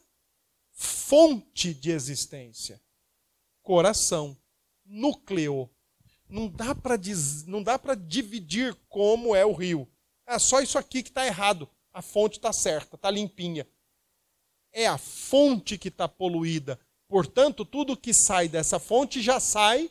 [0.74, 2.82] fonte de existência.
[3.70, 4.36] Coração,
[4.84, 5.70] núcleo.
[6.28, 9.88] Não dá para dividir como é o rio.
[10.26, 11.70] É só isso aqui que está errado.
[11.94, 13.68] A fonte está certa, está limpinha.
[14.74, 16.80] É a fonte que está poluída.
[17.08, 19.88] Portanto, tudo que sai dessa fonte já sai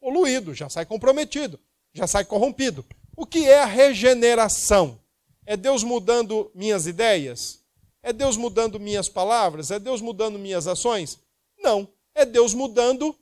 [0.00, 1.60] poluído, já sai comprometido,
[1.92, 2.82] já sai corrompido.
[3.14, 4.98] O que é a regeneração?
[5.44, 7.62] É Deus mudando minhas ideias?
[8.02, 9.70] É Deus mudando minhas palavras?
[9.70, 11.20] É Deus mudando minhas ações?
[11.58, 11.86] Não.
[12.14, 13.18] É Deus mudando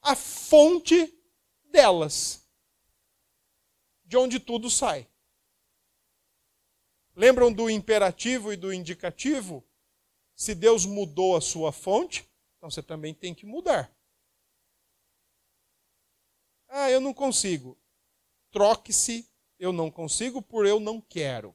[0.00, 1.12] a fonte
[1.64, 2.46] delas,
[4.04, 5.08] de onde tudo sai.
[7.16, 9.64] Lembram do imperativo e do indicativo?
[10.34, 13.94] Se Deus mudou a sua fonte, então você também tem que mudar.
[16.68, 17.78] Ah, eu não consigo.
[18.50, 21.54] Troque-se, eu não consigo por eu não quero.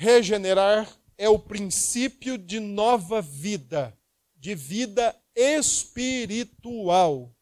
[0.00, 3.98] Regenerar é o princípio de nova vida,
[4.36, 7.34] de vida espiritual.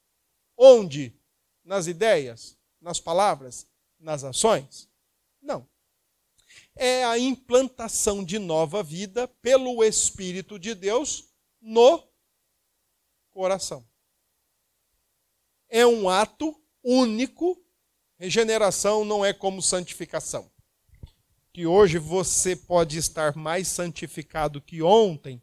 [0.57, 1.15] Onde?
[1.63, 3.69] Nas ideias, nas palavras,
[4.01, 4.89] nas ações?
[5.43, 5.69] Não.
[6.75, 11.29] É a implantação de nova vida pelo Espírito de Deus
[11.61, 12.09] no
[13.33, 13.87] coração.
[15.69, 17.63] É um ato único.
[18.19, 20.51] Regeneração não é como santificação.
[21.57, 25.43] Que hoje você pode estar mais santificado que ontem,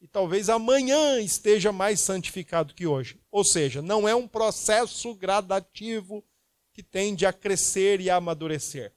[0.00, 3.20] e talvez amanhã esteja mais santificado que hoje.
[3.30, 6.24] Ou seja, não é um processo gradativo
[6.72, 8.92] que tende a crescer e a amadurecer.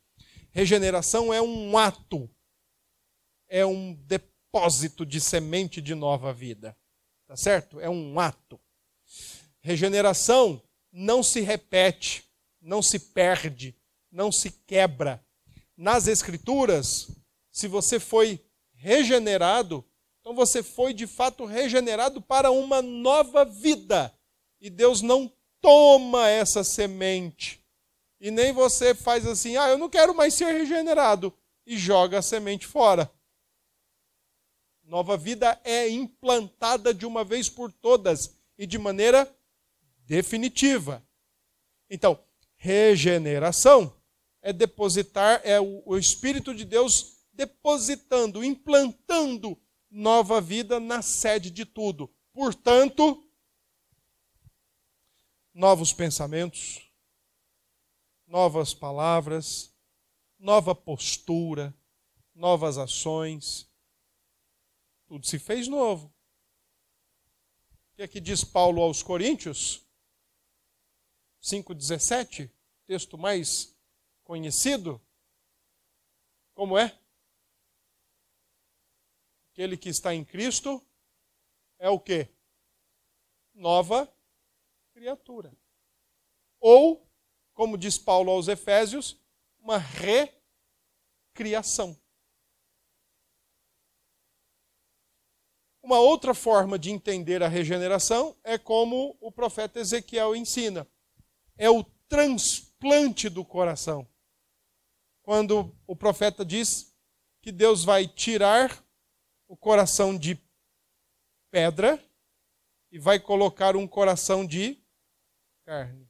[0.49, 2.27] Regeneração é um ato,
[3.47, 6.75] é um depósito de semente de nova vida.
[7.27, 7.79] Tá certo?
[7.79, 8.59] É um ato.
[9.59, 10.59] Regeneração
[10.91, 12.25] não se repete,
[12.59, 13.75] não se perde,
[14.11, 15.23] não se quebra.
[15.77, 17.07] Nas Escrituras,
[17.51, 19.85] se você foi regenerado,
[20.19, 24.11] então você foi de fato regenerado para uma nova vida.
[24.59, 27.63] E Deus não toma essa semente.
[28.19, 31.31] E nem você faz assim, ah, eu não quero mais ser regenerado.
[31.63, 33.11] E joga a semente fora.
[34.83, 39.31] Nova vida é implantada de uma vez por todas e de maneira
[40.05, 41.05] definitiva.
[41.89, 42.19] Então,
[42.55, 43.93] regeneração
[44.47, 51.65] é depositar, é o, o Espírito de Deus depositando, implantando nova vida na sede de
[51.65, 52.09] tudo.
[52.31, 53.29] Portanto,
[55.53, 56.89] novos pensamentos,
[58.25, 59.75] novas palavras,
[60.39, 61.77] nova postura,
[62.33, 63.69] novas ações.
[65.07, 66.07] Tudo se fez novo.
[67.91, 69.85] O que é que diz Paulo aos Coríntios?
[71.41, 72.49] 5,17,
[72.85, 73.76] texto mais
[74.27, 75.01] conhecido.
[76.53, 76.99] Como é?
[79.53, 80.85] Aquele que está em Cristo
[81.79, 82.27] é o que?
[83.53, 84.13] Nova
[84.91, 85.57] criatura.
[86.59, 87.09] Ou,
[87.53, 89.17] como diz Paulo aos Efésios,
[89.59, 89.77] uma
[91.33, 91.97] recriação.
[95.81, 100.85] Uma outra forma de entender a regeneração é como o profeta Ezequiel ensina:
[101.55, 104.05] é o transplante do coração.
[105.27, 106.97] Quando o profeta diz
[107.41, 108.81] que Deus vai tirar
[109.45, 110.41] o coração de
[111.51, 112.01] pedra
[112.89, 114.81] e vai colocar um coração de
[115.65, 116.09] carne.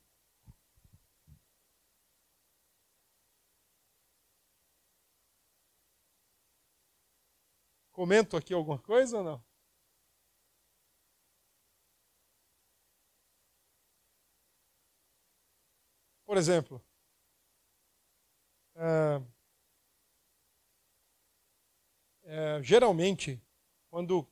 [7.91, 9.45] Comento aqui alguma coisa ou não?
[16.23, 16.86] Por exemplo,
[18.77, 19.21] é,
[22.23, 23.41] é, geralmente,
[23.89, 24.27] quando,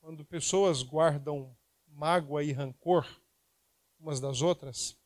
[0.00, 1.54] quando pessoas guardam
[1.86, 3.06] mágoa e rancor
[4.00, 4.98] umas das outras,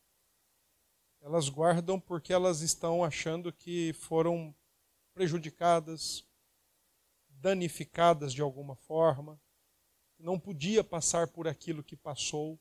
[1.20, 4.55] elas guardam porque elas estão achando que foram
[5.12, 6.24] prejudicadas,
[7.28, 9.40] danificadas de alguma forma,
[10.14, 12.61] que não podia passar por aquilo que passou,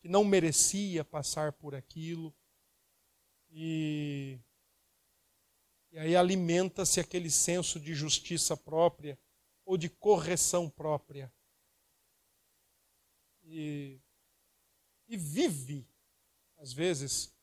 [0.00, 2.34] que não merecia passar por aquilo.
[3.50, 4.38] E,
[5.96, 9.18] e aí alimenta-se aquele senso de justiça própria
[9.64, 11.32] ou de correção própria.
[13.42, 13.98] E,
[15.08, 15.88] e vive,
[16.58, 17.34] às vezes,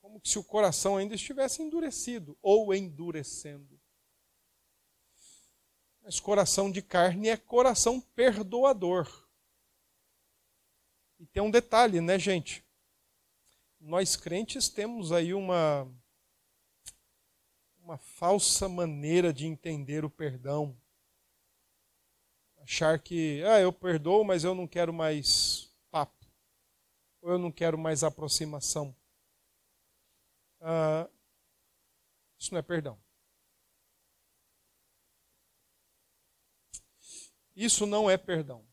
[0.00, 3.76] como se o coração ainda estivesse endurecido ou endurecendo.
[6.00, 9.28] Mas coração de carne é coração perdoador.
[11.18, 12.64] E tem um detalhe, né, gente?
[13.80, 15.92] Nós crentes temos aí uma
[17.86, 20.76] uma falsa maneira de entender o perdão.
[22.58, 26.26] Achar que, ah, eu perdoo, mas eu não quero mais papo.
[27.22, 28.94] Ou eu não quero mais aproximação.
[30.60, 31.08] Ah,
[32.36, 32.98] isso não é perdão.
[37.54, 38.66] Isso não é perdão.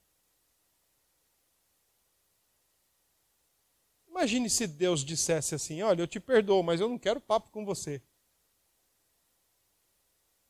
[4.07, 7.63] Imagine se Deus dissesse assim: Olha, eu te perdoo, mas eu não quero papo com
[7.63, 8.01] você.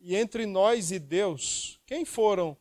[0.06, 2.58] E entre nós e Deus, quem foram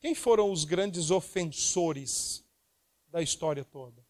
[0.00, 2.44] quem foram os grandes ofensores
[3.06, 4.04] da história toda?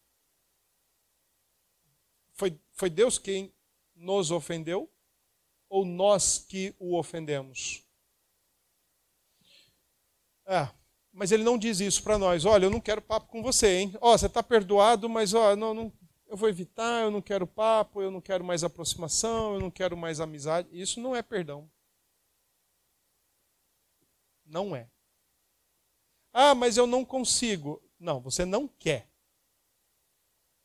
[2.33, 3.53] Foi, foi Deus quem
[3.95, 4.91] nos ofendeu
[5.69, 7.83] ou nós que o ofendemos?
[10.47, 10.67] É,
[11.13, 12.43] mas ele não diz isso para nós.
[12.43, 13.93] Olha, eu não quero papo com você, hein?
[14.01, 15.93] Ó, você está perdoado, mas ó, não, não,
[16.27, 19.95] eu vou evitar, eu não quero papo, eu não quero mais aproximação, eu não quero
[19.95, 20.67] mais amizade.
[20.71, 21.69] Isso não é perdão.
[24.45, 24.89] Não é.
[26.31, 27.81] Ah, mas eu não consigo.
[27.99, 29.09] Não, você não quer.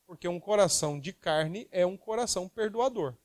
[0.07, 3.17] Porque um coração de carne é um coração perdoador.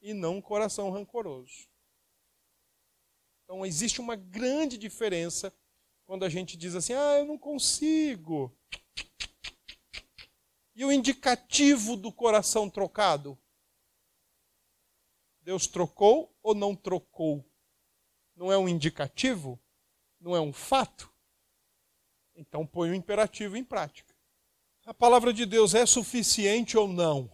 [0.00, 1.68] E não um coração rancoroso.
[3.44, 5.54] Então existe uma grande diferença
[6.04, 8.54] quando a gente diz assim: ah, eu não consigo.
[10.74, 13.38] E o indicativo do coração trocado?
[15.40, 17.47] Deus trocou ou não trocou?
[18.38, 19.58] Não é um indicativo?
[20.20, 21.12] Não é um fato?
[22.36, 24.14] Então põe o imperativo em prática.
[24.86, 27.28] A palavra de Deus é suficiente ou não?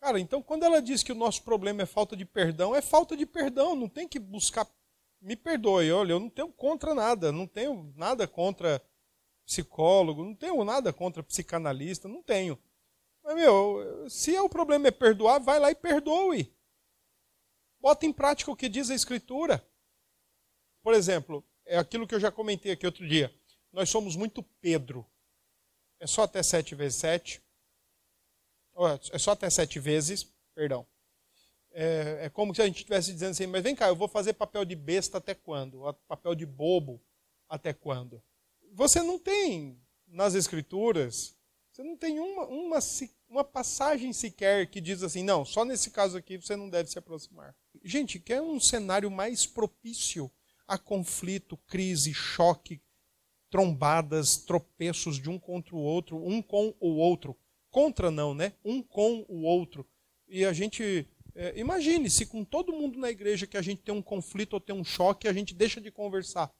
[0.00, 3.16] Cara, então quando ela diz que o nosso problema é falta de perdão, é falta
[3.16, 4.68] de perdão, não tem que buscar.
[5.20, 8.80] Me perdoe, olha, eu não tenho contra nada, não tenho nada contra
[9.44, 12.56] psicólogo, não tenho nada contra psicanalista, não tenho.
[13.24, 16.56] Mas, meu, se é o problema é perdoar, vai lá e perdoe.
[17.80, 19.66] Bota em prática o que diz a Escritura.
[20.82, 23.34] Por exemplo, é aquilo que eu já comentei aqui outro dia.
[23.72, 25.06] Nós somos muito Pedro.
[26.00, 27.42] É só até sete vezes sete
[29.12, 30.86] é só até sete vezes, perdão.
[31.70, 34.32] É, é como se a gente estivesse dizendo assim, mas vem cá, eu vou fazer
[34.34, 35.82] papel de besta até quando?
[36.06, 37.00] Papel de bobo
[37.48, 38.22] até quando?
[38.72, 41.36] Você não tem nas escrituras,
[41.70, 42.78] você não tem uma, uma,
[43.28, 46.98] uma passagem sequer que diz assim, não, só nesse caso aqui você não deve se
[46.98, 47.54] aproximar.
[47.84, 50.30] Gente, quer um cenário mais propício
[50.66, 52.80] a conflito, crise, choque,
[53.50, 57.36] trombadas, tropeços de um contra o outro, um com o outro
[57.70, 58.54] contra não, né?
[58.64, 59.88] Um com o outro.
[60.26, 63.94] E a gente é, imagine se com todo mundo na igreja que a gente tem
[63.94, 66.52] um conflito ou tem um choque, a gente deixa de conversar.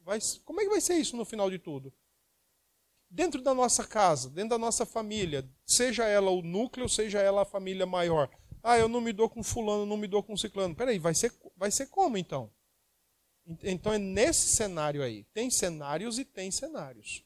[0.00, 1.92] Vai, como é que vai ser isso no final de tudo?
[3.08, 7.46] Dentro da nossa casa, dentro da nossa família, seja ela o núcleo, seja ela a
[7.46, 8.28] família maior.
[8.62, 10.74] Ah, eu não me dou com fulano, não me dou com ciclano.
[10.74, 12.52] Peraí, vai ser, vai ser como então?
[13.64, 15.24] Então é nesse cenário aí.
[15.34, 17.24] Tem cenários e tem cenários.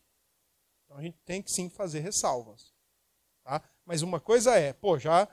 [0.84, 2.72] Então a gente tem que sim fazer ressalvas.
[3.44, 3.62] Tá?
[3.84, 5.28] Mas uma coisa é, pô, já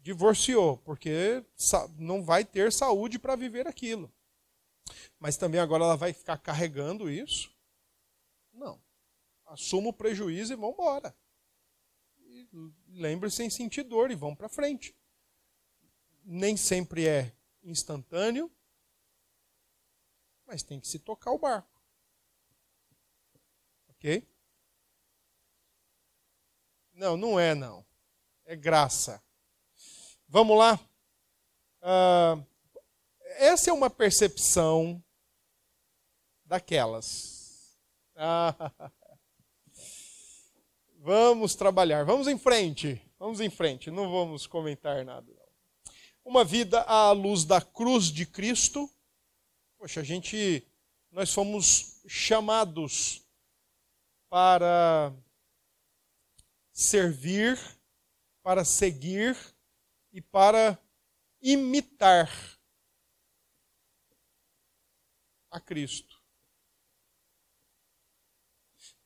[0.00, 1.44] divorciou, porque
[1.98, 4.10] não vai ter saúde para viver aquilo.
[5.18, 7.54] Mas também agora ela vai ficar carregando isso?
[8.52, 8.80] Não.
[9.44, 11.14] Assuma o prejuízo e vamos embora.
[12.88, 14.96] Lembre-se em sentir dor e vão para frente.
[16.30, 18.52] Nem sempre é instantâneo,
[20.46, 21.82] mas tem que se tocar o barco.
[23.88, 24.28] Ok?
[26.92, 27.82] Não, não é não.
[28.44, 29.24] É graça.
[30.28, 30.78] Vamos lá?
[31.80, 32.46] Uh,
[33.38, 35.02] essa é uma percepção
[36.44, 37.78] daquelas.
[38.14, 38.70] Ah,
[40.98, 45.37] vamos trabalhar, vamos em frente, vamos em frente, não vamos comentar nada.
[46.28, 48.86] Uma vida à luz da cruz de Cristo.
[49.78, 50.62] Poxa, a gente,
[51.10, 53.26] nós fomos chamados
[54.28, 55.10] para
[56.70, 57.58] servir,
[58.42, 59.38] para seguir
[60.12, 60.78] e para
[61.40, 62.30] imitar
[65.50, 66.22] a Cristo.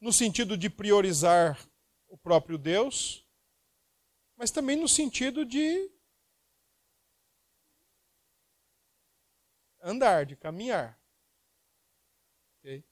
[0.01, 1.57] No sentido de priorizar
[2.09, 3.25] o próprio Deus,
[4.37, 5.89] mas também no sentido de
[9.83, 10.99] andar, de caminhar.
[12.59, 12.85] Okay?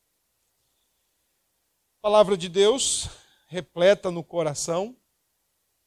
[2.03, 3.09] Palavra de Deus
[3.49, 4.97] repleta no coração,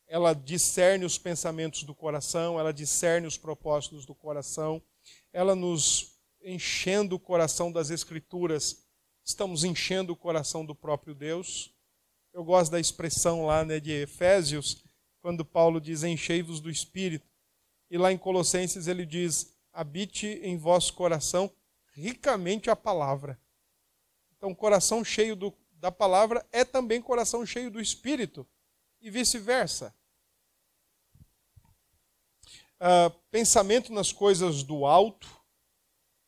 [0.08, 4.82] ela discerne os pensamentos do coração, ela discerne os propósitos do coração,
[5.32, 8.86] ela nos enchendo o coração das Escrituras,
[9.24, 11.74] estamos enchendo o coração do próprio Deus.
[12.34, 14.84] Eu gosto da expressão lá né, de Efésios,
[15.22, 17.26] quando Paulo diz: Enchei-vos do Espírito.
[17.90, 21.52] E lá em Colossenses ele diz: Habite em vosso coração
[21.94, 23.40] ricamente a palavra.
[24.38, 28.48] Então, coração cheio do, da palavra é também coração cheio do Espírito,
[29.02, 29.94] e vice-versa.
[32.80, 35.28] Uh, pensamento nas coisas do alto,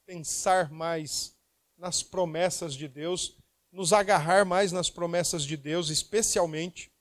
[0.05, 1.37] pensar mais
[1.77, 3.37] nas promessas de Deus,
[3.71, 6.91] nos agarrar mais nas promessas de Deus, especialmente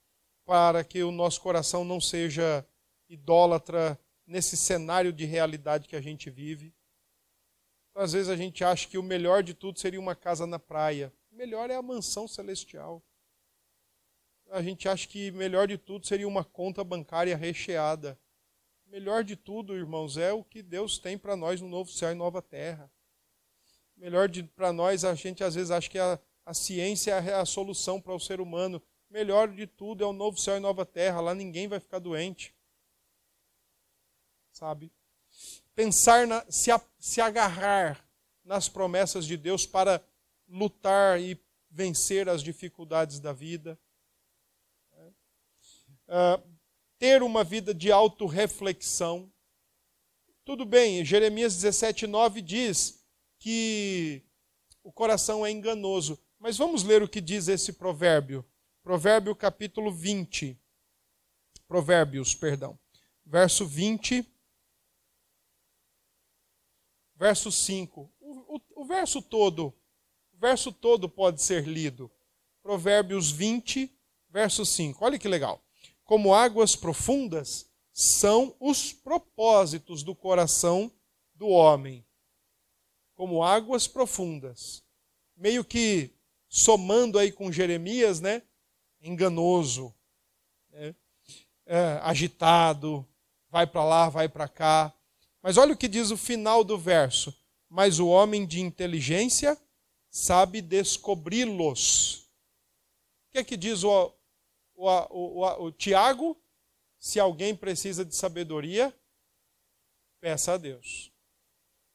[0.45, 2.67] para que o nosso coração não seja
[3.07, 6.73] idólatra nesse cenário de realidade que a gente vive.
[7.89, 10.59] Então, às vezes a gente acha que o melhor de tudo seria uma casa na
[10.59, 11.13] praia.
[11.31, 13.03] O melhor é a mansão celestial.
[14.51, 18.19] A gente acha que melhor de tudo seria uma conta bancária recheada.
[18.85, 22.15] Melhor de tudo, irmãos, é o que Deus tem para nós no novo céu e
[22.15, 22.91] nova terra
[23.97, 27.99] melhor para nós, a gente às vezes acha que a, a ciência é a solução
[28.01, 28.81] para o ser humano.
[29.09, 32.54] Melhor de tudo é o novo céu e nova terra, lá ninguém vai ficar doente.
[34.55, 34.89] Sabe?
[35.75, 38.07] Pensar, na, se, a, se agarrar
[38.41, 40.01] nas promessas de Deus para
[40.47, 41.37] lutar e
[41.69, 43.77] vencer as dificuldades da vida.
[46.07, 46.41] Uh,
[46.97, 49.29] ter uma vida de autorreflexão.
[50.45, 53.03] Tudo bem, Jeremias 17, 9 diz
[53.37, 54.23] que
[54.81, 56.17] o coração é enganoso.
[56.39, 58.45] Mas vamos ler o que diz esse provérbio.
[58.81, 60.57] Provérbio capítulo 20.
[61.67, 62.79] Provérbios, perdão.
[63.25, 64.31] Verso 20.
[67.15, 68.11] Verso 5.
[68.19, 69.73] O, o, o verso todo,
[70.33, 72.11] o verso todo pode ser lido.
[72.61, 73.91] Provérbios 20,
[74.29, 75.03] verso 5.
[75.03, 75.63] Olha que legal.
[76.03, 80.91] Como águas profundas são os propósitos do coração
[81.33, 82.05] do homem
[83.15, 84.83] como águas profundas.
[85.35, 86.13] Meio que
[86.47, 88.43] somando aí com Jeremias, né?
[89.01, 89.93] Enganoso,
[90.69, 90.93] né?
[91.65, 93.07] É, agitado,
[93.49, 94.93] vai para lá, vai para cá.
[95.45, 97.31] Mas olha o que diz o final do verso.
[97.69, 99.55] Mas o homem de inteligência
[100.09, 102.23] sabe descobri-los.
[103.27, 104.11] O que é que diz o,
[104.73, 106.35] o, o, o, Tiago?
[106.97, 108.91] Se alguém precisa de sabedoria,
[110.19, 111.11] peça a Deus.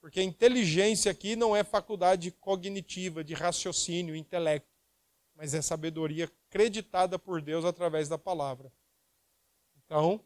[0.00, 4.70] Porque a inteligência aqui não é faculdade cognitiva, de raciocínio, intelecto,
[5.34, 8.72] mas é sabedoria creditada por Deus através da palavra.
[9.84, 10.24] Então,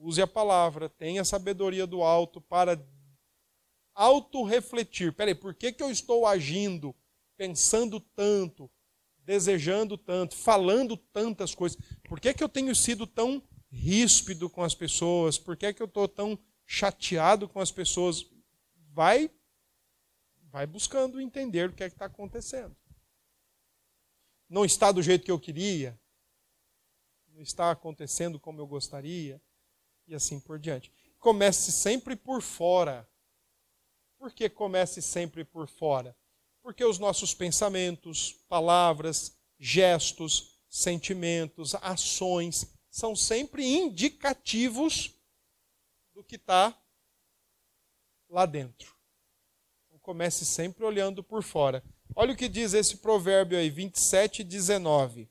[0.00, 2.82] use a palavra, tenha sabedoria do alto para
[3.94, 5.12] auto-refletir.
[5.12, 6.94] Peraí, por que, que eu estou agindo,
[7.36, 8.70] pensando tanto,
[9.18, 11.78] desejando tanto, falando tantas coisas?
[12.04, 15.38] Por que, que eu tenho sido tão ríspido com as pessoas?
[15.38, 18.24] Por que, que eu estou tão chateado com as pessoas?
[18.92, 19.30] vai,
[20.50, 22.76] vai buscando entender o que é que está acontecendo.
[24.48, 25.98] Não está do jeito que eu queria,
[27.28, 29.40] não está acontecendo como eu gostaria,
[30.10, 30.92] e assim por diante.
[31.18, 33.08] Comece sempre por fora.
[34.18, 36.16] Por que comece sempre por fora?
[36.62, 45.14] Porque os nossos pensamentos, palavras, gestos, sentimentos, ações são sempre indicativos
[46.12, 46.76] do que está
[48.28, 48.94] lá dentro.
[49.86, 51.82] Então, comece sempre olhando por fora.
[52.14, 55.30] Olha o que diz esse provérbio aí, 27, 19.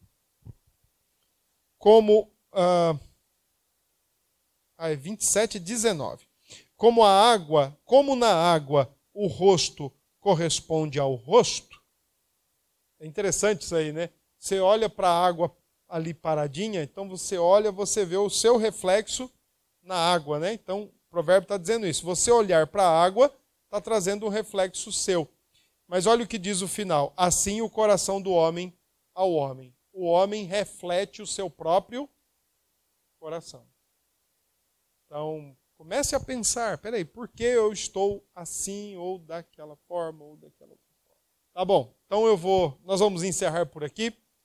[1.77, 3.08] Como, uh,
[4.95, 6.25] 27, 19.
[6.75, 11.81] Como a água, como na água o rosto corresponde ao rosto.
[12.99, 14.09] É interessante isso aí, né?
[14.37, 15.55] Você olha para a água
[15.87, 19.29] ali paradinha, então você olha, você vê o seu reflexo
[19.81, 20.53] na água, né?
[20.53, 22.05] Então, o provérbio está dizendo isso.
[22.05, 23.33] Você olhar para a água,
[23.65, 25.27] está trazendo um reflexo seu.
[25.87, 28.73] Mas olha o que diz o final: assim o coração do homem
[29.13, 29.75] ao homem.
[29.91, 32.07] O homem reflete o seu próprio
[33.19, 33.68] coração.
[35.09, 40.69] Então, comece a pensar: peraí, por que eu estou assim, ou daquela forma, ou daquela
[40.69, 41.21] outra forma?
[41.51, 44.15] Tá bom, então eu vou, nós vamos encerrar por aqui.